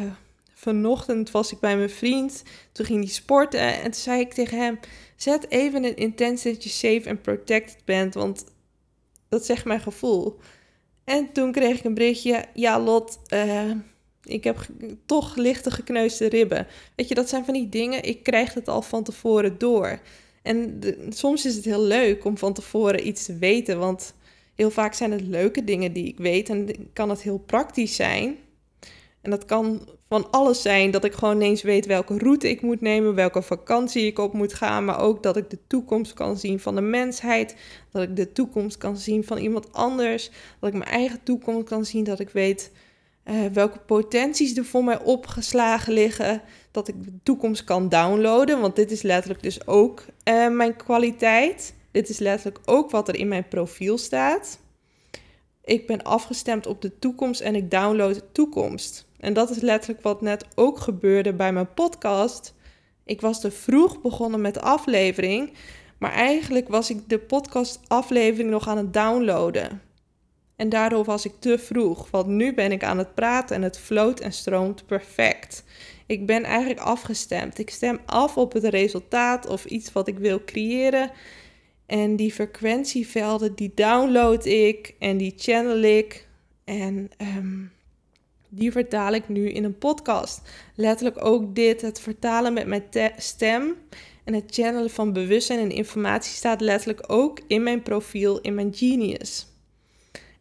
vanochtend 0.61 1.31
was 1.31 1.51
ik 1.51 1.59
bij 1.59 1.77
mijn 1.77 1.89
vriend. 1.89 2.43
Toen 2.71 2.85
ging 2.85 3.03
hij 3.03 3.13
sporten. 3.13 3.59
En 3.59 3.83
toen 3.83 3.93
zei 3.93 4.19
ik 4.19 4.33
tegen 4.33 4.57
hem 4.57 4.79
Zet 5.21 5.49
even 5.49 5.83
een 5.83 5.95
intentie 5.95 6.53
dat 6.53 6.63
je 6.63 6.69
safe 6.69 7.09
en 7.09 7.21
protected 7.21 7.85
bent, 7.85 8.13
want 8.13 8.45
dat 9.29 9.45
zegt 9.45 9.65
mijn 9.65 9.79
gevoel. 9.79 10.37
En 11.03 11.31
toen 11.31 11.51
kreeg 11.51 11.77
ik 11.77 11.83
een 11.83 11.93
berichtje, 11.93 12.45
ja 12.53 12.79
Lot, 12.79 13.19
uh, 13.33 13.71
ik 14.23 14.43
heb 14.43 14.67
toch 15.05 15.35
lichte 15.35 15.71
gekneusde 15.71 16.29
ribben. 16.29 16.67
Weet 16.95 17.07
je, 17.07 17.15
dat 17.15 17.29
zijn 17.29 17.45
van 17.45 17.53
die 17.53 17.69
dingen, 17.69 18.03
ik 18.03 18.23
krijg 18.23 18.53
het 18.53 18.67
al 18.67 18.81
van 18.81 19.03
tevoren 19.03 19.57
door. 19.57 19.99
En 20.41 20.79
soms 21.09 21.45
is 21.45 21.55
het 21.55 21.65
heel 21.65 21.83
leuk 21.83 22.25
om 22.25 22.37
van 22.37 22.53
tevoren 22.53 23.07
iets 23.07 23.25
te 23.25 23.37
weten, 23.37 23.79
want 23.79 24.13
heel 24.55 24.71
vaak 24.71 24.93
zijn 24.93 25.11
het 25.11 25.21
leuke 25.21 25.63
dingen 25.63 25.93
die 25.93 26.05
ik 26.05 26.17
weet 26.17 26.49
en 26.49 26.89
kan 26.93 27.09
het 27.09 27.21
heel 27.21 27.39
praktisch 27.39 27.95
zijn. 27.95 28.37
En 29.21 29.31
dat 29.31 29.45
kan 29.45 29.87
van 30.11 30.31
alles 30.31 30.61
zijn. 30.61 30.91
Dat 30.91 31.03
ik 31.03 31.13
gewoon 31.13 31.35
ineens 31.35 31.61
weet 31.61 31.85
welke 31.85 32.17
route 32.17 32.49
ik 32.49 32.61
moet 32.61 32.81
nemen, 32.81 33.15
welke 33.15 33.41
vakantie 33.41 34.05
ik 34.05 34.19
op 34.19 34.33
moet 34.33 34.53
gaan. 34.53 34.85
Maar 34.85 34.99
ook 34.99 35.23
dat 35.23 35.37
ik 35.37 35.49
de 35.49 35.57
toekomst 35.67 36.13
kan 36.13 36.37
zien 36.37 36.59
van 36.59 36.75
de 36.75 36.81
mensheid. 36.81 37.55
Dat 37.91 38.03
ik 38.03 38.15
de 38.15 38.31
toekomst 38.31 38.77
kan 38.77 38.97
zien 38.97 39.23
van 39.23 39.37
iemand 39.37 39.73
anders. 39.73 40.31
Dat 40.59 40.69
ik 40.69 40.77
mijn 40.77 40.91
eigen 40.91 41.23
toekomst 41.23 41.67
kan 41.67 41.85
zien. 41.85 42.03
Dat 42.03 42.19
ik 42.19 42.29
weet 42.29 42.71
uh, 43.25 43.45
welke 43.53 43.79
potenties 43.79 44.57
er 44.57 44.65
voor 44.65 44.83
mij 44.83 45.03
opgeslagen 45.03 45.93
liggen. 45.93 46.41
Dat 46.71 46.87
ik 46.87 47.03
de 47.03 47.13
toekomst 47.23 47.63
kan 47.63 47.89
downloaden. 47.89 48.59
Want 48.59 48.75
dit 48.75 48.91
is 48.91 49.01
letterlijk 49.01 49.43
dus 49.43 49.67
ook 49.67 50.05
uh, 50.29 50.47
mijn 50.49 50.75
kwaliteit. 50.75 51.73
Dit 51.91 52.09
is 52.09 52.19
letterlijk 52.19 52.59
ook 52.65 52.91
wat 52.91 53.07
er 53.07 53.15
in 53.15 53.27
mijn 53.27 53.47
profiel 53.47 53.97
staat. 53.97 54.59
Ik 55.71 55.87
ben 55.87 56.03
afgestemd 56.03 56.65
op 56.65 56.81
de 56.81 56.99
toekomst 56.99 57.41
en 57.41 57.55
ik 57.55 57.71
download 57.71 58.13
de 58.13 58.31
toekomst. 58.31 59.05
En 59.19 59.33
dat 59.33 59.49
is 59.49 59.59
letterlijk 59.59 60.03
wat 60.03 60.21
net 60.21 60.45
ook 60.55 60.79
gebeurde 60.79 61.33
bij 61.33 61.53
mijn 61.53 61.73
podcast. 61.73 62.53
Ik 63.05 63.21
was 63.21 63.41
te 63.41 63.51
vroeg 63.51 64.01
begonnen 64.01 64.41
met 64.41 64.53
de 64.53 64.61
aflevering, 64.61 65.53
maar 65.97 66.11
eigenlijk 66.11 66.67
was 66.67 66.89
ik 66.89 67.09
de 67.09 67.19
podcast-aflevering 67.19 68.49
nog 68.49 68.67
aan 68.67 68.77
het 68.77 68.93
downloaden. 68.93 69.81
En 70.55 70.69
daardoor 70.69 71.03
was 71.03 71.25
ik 71.25 71.33
te 71.39 71.57
vroeg, 71.57 72.09
want 72.09 72.27
nu 72.27 72.53
ben 72.53 72.71
ik 72.71 72.83
aan 72.83 72.97
het 72.97 73.13
praten 73.13 73.55
en 73.55 73.61
het 73.61 73.79
floot 73.79 74.19
en 74.19 74.33
stroomt 74.33 74.85
perfect. 74.85 75.63
Ik 76.05 76.25
ben 76.25 76.43
eigenlijk 76.43 76.79
afgestemd. 76.79 77.59
Ik 77.59 77.69
stem 77.69 77.99
af 78.05 78.37
op 78.37 78.53
het 78.53 78.63
resultaat 78.63 79.47
of 79.47 79.65
iets 79.65 79.91
wat 79.91 80.07
ik 80.07 80.19
wil 80.19 80.43
creëren. 80.43 81.11
En 81.91 82.15
die 82.15 82.31
frequentievelden, 82.31 83.55
die 83.55 83.71
download 83.75 84.45
ik 84.45 84.95
en 84.99 85.17
die 85.17 85.33
channel 85.37 85.81
ik. 85.81 86.27
En 86.63 87.09
um, 87.17 87.71
die 88.49 88.71
vertaal 88.71 89.13
ik 89.13 89.27
nu 89.29 89.49
in 89.49 89.63
een 89.63 89.77
podcast. 89.77 90.41
Letterlijk 90.75 91.25
ook 91.25 91.55
dit, 91.55 91.81
het 91.81 91.99
vertalen 91.99 92.53
met 92.53 92.67
mijn 92.67 92.83
stem 93.17 93.75
en 94.23 94.33
het 94.33 94.43
channelen 94.47 94.89
van 94.89 95.13
bewustzijn 95.13 95.59
en 95.59 95.71
informatie 95.71 96.33
staat 96.33 96.61
letterlijk 96.61 97.03
ook 97.07 97.39
in 97.47 97.63
mijn 97.63 97.81
profiel, 97.81 98.41
in 98.41 98.55
mijn 98.55 98.73
Genius. 98.75 99.47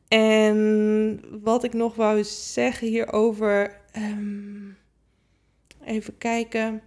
En 0.09 1.21
wat 1.43 1.65
ik 1.65 1.73
nog 1.73 1.95
wou 1.95 2.25
zeggen 2.25 2.89
hierover, 2.89 3.81
um, 3.97 4.77
even 5.85 6.19
kijken. 6.19 6.83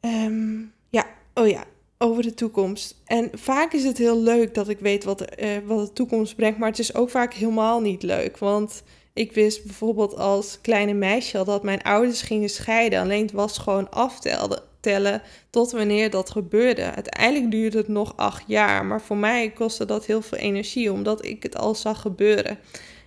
Um, 0.00 0.72
ja, 0.90 1.06
oh 1.34 1.48
ja, 1.48 1.64
over 2.02 2.22
de 2.22 2.34
toekomst. 2.34 3.00
En 3.06 3.30
vaak 3.32 3.72
is 3.72 3.84
het 3.84 3.98
heel 3.98 4.22
leuk 4.22 4.54
dat 4.54 4.68
ik 4.68 4.78
weet 4.78 5.04
wat, 5.04 5.40
uh, 5.42 5.48
wat 5.64 5.86
de 5.86 5.92
toekomst 5.92 6.36
brengt, 6.36 6.58
maar 6.58 6.68
het 6.68 6.78
is 6.78 6.94
ook 6.94 7.10
vaak 7.10 7.34
helemaal 7.34 7.80
niet 7.80 8.02
leuk. 8.02 8.38
Want 8.38 8.82
ik 9.12 9.32
wist 9.32 9.64
bijvoorbeeld 9.64 10.16
als 10.16 10.58
kleine 10.60 10.92
meisje 10.92 11.38
al 11.38 11.44
dat 11.44 11.62
mijn 11.62 11.82
ouders 11.82 12.22
gingen 12.22 12.48
scheiden. 12.48 13.00
Alleen 13.00 13.22
het 13.22 13.32
was 13.32 13.58
gewoon 13.58 13.90
aftellen 13.90 15.22
tot 15.50 15.72
wanneer 15.72 16.10
dat 16.10 16.30
gebeurde. 16.30 16.82
Uiteindelijk 16.94 17.50
duurde 17.50 17.78
het 17.78 17.88
nog 17.88 18.16
acht 18.16 18.44
jaar. 18.46 18.84
Maar 18.84 19.00
voor 19.00 19.16
mij 19.16 19.50
kostte 19.50 19.84
dat 19.84 20.06
heel 20.06 20.22
veel 20.22 20.38
energie, 20.38 20.92
omdat 20.92 21.24
ik 21.24 21.42
het 21.42 21.56
al 21.56 21.74
zag 21.74 22.00
gebeuren. 22.00 22.58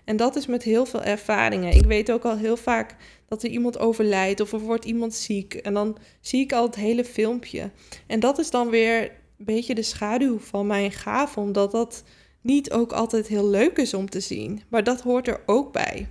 En 0.06 0.18
dat 0.18 0.36
is 0.36 0.46
met 0.46 0.64
heel 0.64 0.86
veel 0.86 1.04
ervaringen. 1.04 1.76
Ik 1.76 1.86
weet 1.86 2.12
ook 2.12 2.24
al 2.24 2.38
heel 2.38 2.58
vaak 2.58 2.96
dat 3.28 3.44
er 3.44 3.50
iemand 3.50 3.80
overlijdt 3.80 4.40
of 4.40 4.52
er 4.52 4.60
wordt 4.60 4.86
iemand 4.86 5.14
ziek. 5.14 5.54
En 5.54 5.74
dan 5.74 5.98
zie 6.22 6.42
ik 6.42 6.54
al 6.54 6.66
het 6.66 6.76
hele 6.76 7.06
filmpje. 7.06 7.72
En 8.08 8.20
dat 8.20 8.40
is 8.40 8.50
dan 8.50 8.70
weer 8.70 9.02
een 9.38 9.46
beetje 9.46 9.76
de 9.76 9.82
schaduw 9.82 10.40
van 10.40 10.68
mijn 10.68 10.92
gave, 10.92 11.40
omdat 11.40 11.72
dat 11.72 12.04
niet 12.42 12.72
ook 12.72 12.92
altijd 12.92 13.28
heel 13.28 13.48
leuk 13.48 13.78
is 13.78 13.94
om 13.94 14.10
te 14.10 14.20
zien. 14.20 14.62
Maar 14.70 14.84
dat 14.84 15.02
hoort 15.02 15.28
er 15.28 15.42
ook 15.46 15.72
bij. 15.72 16.08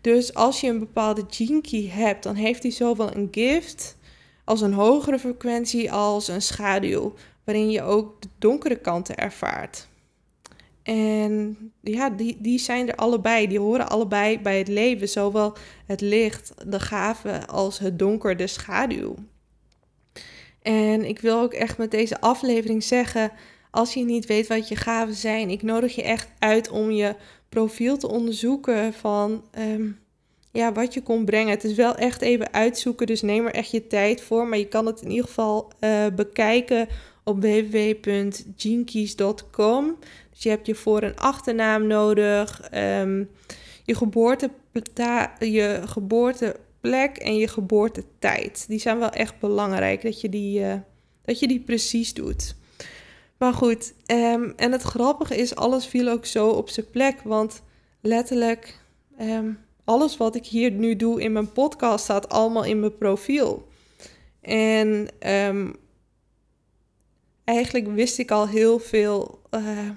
Dus 0.00 0.34
als 0.34 0.60
je 0.60 0.68
een 0.68 0.78
bepaalde 0.78 1.26
key 1.60 1.88
hebt, 1.88 2.22
dan 2.22 2.34
heeft 2.34 2.62
hij 2.62 2.72
zowel 2.72 3.16
een 3.16 3.28
gift 3.30 3.96
als 4.44 4.60
een 4.60 4.72
hogere 4.72 5.18
frequentie 5.18 5.92
als 5.92 6.28
een 6.28 6.42
schaduw, 6.42 7.14
waarin 7.44 7.70
je 7.70 7.82
ook 7.82 8.22
de 8.22 8.28
donkere 8.38 8.76
kanten 8.76 9.16
ervaart. 9.16 9.88
En 10.88 11.56
ja, 11.80 12.10
die, 12.10 12.36
die 12.40 12.58
zijn 12.58 12.88
er 12.88 12.94
allebei. 12.94 13.46
Die 13.46 13.58
horen 13.58 13.88
allebei 13.88 14.40
bij 14.40 14.58
het 14.58 14.68
leven. 14.68 15.08
Zowel 15.08 15.56
het 15.86 16.00
licht, 16.00 16.52
de 16.66 16.80
gave, 16.80 17.46
als 17.46 17.78
het 17.78 17.98
donker, 17.98 18.36
de 18.36 18.46
schaduw. 18.46 19.14
En 20.62 21.04
ik 21.04 21.20
wil 21.20 21.40
ook 21.40 21.52
echt 21.52 21.78
met 21.78 21.90
deze 21.90 22.20
aflevering 22.20 22.82
zeggen: 22.82 23.32
als 23.70 23.94
je 23.94 24.04
niet 24.04 24.26
weet 24.26 24.46
wat 24.46 24.68
je 24.68 24.76
gaven 24.76 25.14
zijn, 25.14 25.50
ik 25.50 25.62
nodig 25.62 25.94
je 25.94 26.02
echt 26.02 26.28
uit 26.38 26.70
om 26.70 26.90
je 26.90 27.14
profiel 27.48 27.96
te 27.96 28.08
onderzoeken 28.08 28.92
van 28.92 29.44
um, 29.58 29.98
ja, 30.52 30.72
wat 30.72 30.94
je 30.94 31.02
kon 31.02 31.24
brengen. 31.24 31.50
Het 31.50 31.64
is 31.64 31.74
wel 31.74 31.94
echt 31.94 32.20
even 32.20 32.52
uitzoeken, 32.52 33.06
dus 33.06 33.22
neem 33.22 33.46
er 33.46 33.54
echt 33.54 33.70
je 33.70 33.86
tijd 33.86 34.20
voor. 34.20 34.46
Maar 34.46 34.58
je 34.58 34.68
kan 34.68 34.86
het 34.86 35.02
in 35.02 35.10
ieder 35.10 35.26
geval 35.26 35.72
uh, 35.80 36.06
bekijken 36.16 36.88
op 37.24 37.42
www.genekeys.com. 37.42 39.96
Dus 40.38 40.46
je 40.46 40.52
hebt 40.52 40.66
je 40.66 40.74
voor- 40.74 41.02
en 41.02 41.16
achternaam 41.16 41.86
nodig, 41.86 42.60
um, 42.74 43.30
je, 43.84 43.96
je 45.40 45.82
geboorteplek 45.86 47.16
en 47.16 47.36
je 47.36 47.48
geboortetijd. 47.48 48.64
Die 48.68 48.78
zijn 48.78 48.98
wel 48.98 49.10
echt 49.10 49.38
belangrijk, 49.38 50.02
dat 50.02 50.20
je 50.20 50.28
die, 50.28 50.60
uh, 50.60 50.74
dat 51.22 51.38
je 51.38 51.48
die 51.48 51.60
precies 51.60 52.14
doet. 52.14 52.54
Maar 53.38 53.52
goed, 53.52 53.94
um, 54.06 54.52
en 54.56 54.72
het 54.72 54.82
grappige 54.82 55.36
is, 55.36 55.54
alles 55.54 55.86
viel 55.86 56.08
ook 56.08 56.26
zo 56.26 56.48
op 56.48 56.68
zijn 56.68 56.90
plek. 56.90 57.20
Want 57.22 57.62
letterlijk, 58.00 58.80
um, 59.20 59.58
alles 59.84 60.16
wat 60.16 60.34
ik 60.34 60.46
hier 60.46 60.70
nu 60.70 60.96
doe 60.96 61.22
in 61.22 61.32
mijn 61.32 61.52
podcast 61.52 62.04
staat 62.04 62.28
allemaal 62.28 62.64
in 62.64 62.80
mijn 62.80 62.98
profiel. 62.98 63.68
En 64.40 65.08
eigenlijk 67.44 67.88
wist 67.88 68.18
ik 68.18 68.30
al 68.30 68.48
heel 68.48 68.78
veel 68.78 69.40
uh, 69.50 69.90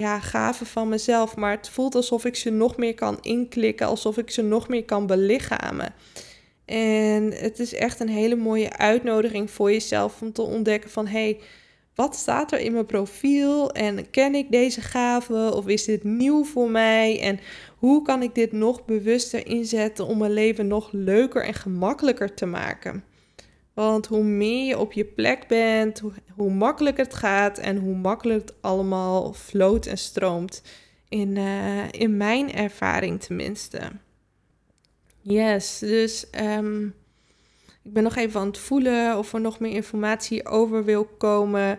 ja, 0.00 0.20
gaven 0.20 0.66
van 0.66 0.88
mezelf. 0.88 1.36
Maar 1.36 1.56
het 1.56 1.68
voelt 1.68 1.94
alsof 1.94 2.24
ik 2.24 2.36
ze 2.36 2.50
nog 2.50 2.76
meer 2.76 2.94
kan 2.94 3.18
inklikken, 3.20 3.86
alsof 3.86 4.18
ik 4.18 4.30
ze 4.30 4.42
nog 4.42 4.68
meer 4.68 4.84
kan 4.84 5.06
belichamen. 5.06 5.94
En 6.64 7.32
het 7.32 7.58
is 7.58 7.74
echt 7.74 8.00
een 8.00 8.08
hele 8.08 8.36
mooie 8.36 8.76
uitnodiging 8.76 9.50
voor 9.50 9.72
jezelf 9.72 10.22
om 10.22 10.32
te 10.32 10.42
ontdekken 10.42 10.90
van 10.90 11.06
hé, 11.06 11.22
hey, 11.22 11.38
wat 11.94 12.16
staat 12.16 12.52
er 12.52 12.58
in 12.58 12.72
mijn 12.72 12.86
profiel 12.86 13.72
en 13.72 14.10
ken 14.10 14.34
ik 14.34 14.50
deze 14.50 14.80
gave 14.80 15.52
of 15.54 15.66
is 15.66 15.84
dit 15.84 16.04
nieuw 16.04 16.44
voor 16.44 16.70
mij 16.70 17.20
en 17.20 17.40
hoe 17.78 18.02
kan 18.02 18.22
ik 18.22 18.34
dit 18.34 18.52
nog 18.52 18.84
bewuster 18.84 19.46
inzetten 19.46 20.06
om 20.06 20.18
mijn 20.18 20.32
leven 20.32 20.66
nog 20.66 20.88
leuker 20.92 21.44
en 21.44 21.54
gemakkelijker 21.54 22.34
te 22.34 22.46
maken? 22.46 23.04
Want 23.74 24.06
hoe 24.06 24.24
meer 24.24 24.66
je 24.66 24.78
op 24.78 24.92
je 24.92 25.04
plek 25.04 25.46
bent, 25.48 26.02
hoe, 26.36 26.50
makkelijker 26.50 27.04
het 27.04 27.14
gaat 27.14 27.58
en 27.58 27.76
hoe 27.76 27.96
makkelijk 27.96 28.40
het 28.40 28.54
allemaal 28.60 29.32
floot 29.32 29.86
en 29.86 29.98
stroomt. 29.98 30.62
In, 31.08 31.36
uh, 31.36 31.88
in 31.90 32.16
mijn 32.16 32.52
ervaring 32.52 33.20
tenminste. 33.20 33.80
Yes, 35.20 35.78
dus 35.78 36.26
um, 36.40 36.94
ik 37.82 37.92
ben 37.92 38.02
nog 38.02 38.16
even 38.16 38.40
aan 38.40 38.46
het 38.46 38.58
voelen 38.58 39.18
of 39.18 39.32
er 39.32 39.40
nog 39.40 39.60
meer 39.60 39.72
informatie 39.72 40.46
over 40.46 40.84
wil 40.84 41.04
komen. 41.04 41.78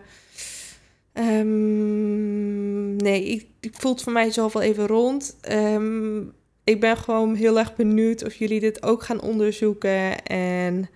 Um, 1.13 2.95
nee, 2.95 3.23
ik, 3.23 3.47
ik 3.59 3.75
voel 3.75 3.91
het 3.91 4.01
voor 4.01 4.13
mij 4.13 4.31
zoveel 4.31 4.61
even 4.61 4.87
rond. 4.87 5.37
Um, 5.51 6.33
ik 6.63 6.79
ben 6.79 6.97
gewoon 6.97 7.35
heel 7.35 7.59
erg 7.59 7.75
benieuwd 7.75 8.23
of 8.23 8.33
jullie 8.33 8.59
dit 8.59 8.83
ook 8.83 9.03
gaan 9.03 9.21
onderzoeken. 9.21 10.25
En, 10.25 10.89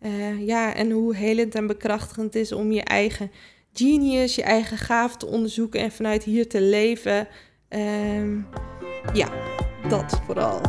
uh, 0.00 0.46
ja, 0.46 0.74
en 0.74 0.90
hoe 0.90 1.16
helend 1.16 1.54
en 1.54 1.66
bekrachtigend 1.66 2.34
het 2.34 2.42
is 2.42 2.52
om 2.52 2.72
je 2.72 2.82
eigen 2.82 3.30
genius, 3.72 4.34
je 4.34 4.42
eigen 4.42 4.76
gaaf 4.76 5.16
te 5.16 5.26
onderzoeken 5.26 5.80
en 5.80 5.92
vanuit 5.92 6.24
hier 6.24 6.48
te 6.48 6.60
leven. 6.60 7.28
Um, 7.68 8.46
ja, 9.12 9.28
dat 9.88 10.20
vooral. 10.26 10.60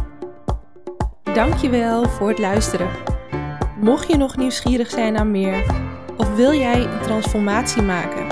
Dankjewel 1.34 2.10
voor 2.10 2.30
het 2.30 2.40
luisteren. 2.40 2.90
Mocht 3.80 4.08
je 4.08 4.18
nog 4.18 4.38
nieuwsgierig 4.38 4.90
zijn 4.90 5.14
naar 5.14 5.28
meer 5.28 5.66
of 6.18 6.36
wil 6.36 6.54
jij 6.54 6.84
een 6.84 7.02
transformatie 7.02 7.82
maken, 7.82 8.28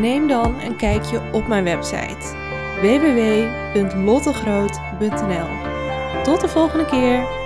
neem 0.00 0.28
dan 0.28 0.60
een 0.60 0.76
kijkje 0.76 1.20
op 1.32 1.46
mijn 1.46 1.64
website 1.64 2.38
www.lottegroot.nl. 2.80 5.48
Tot 6.22 6.40
de 6.40 6.48
volgende 6.48 6.84
keer! 6.84 7.39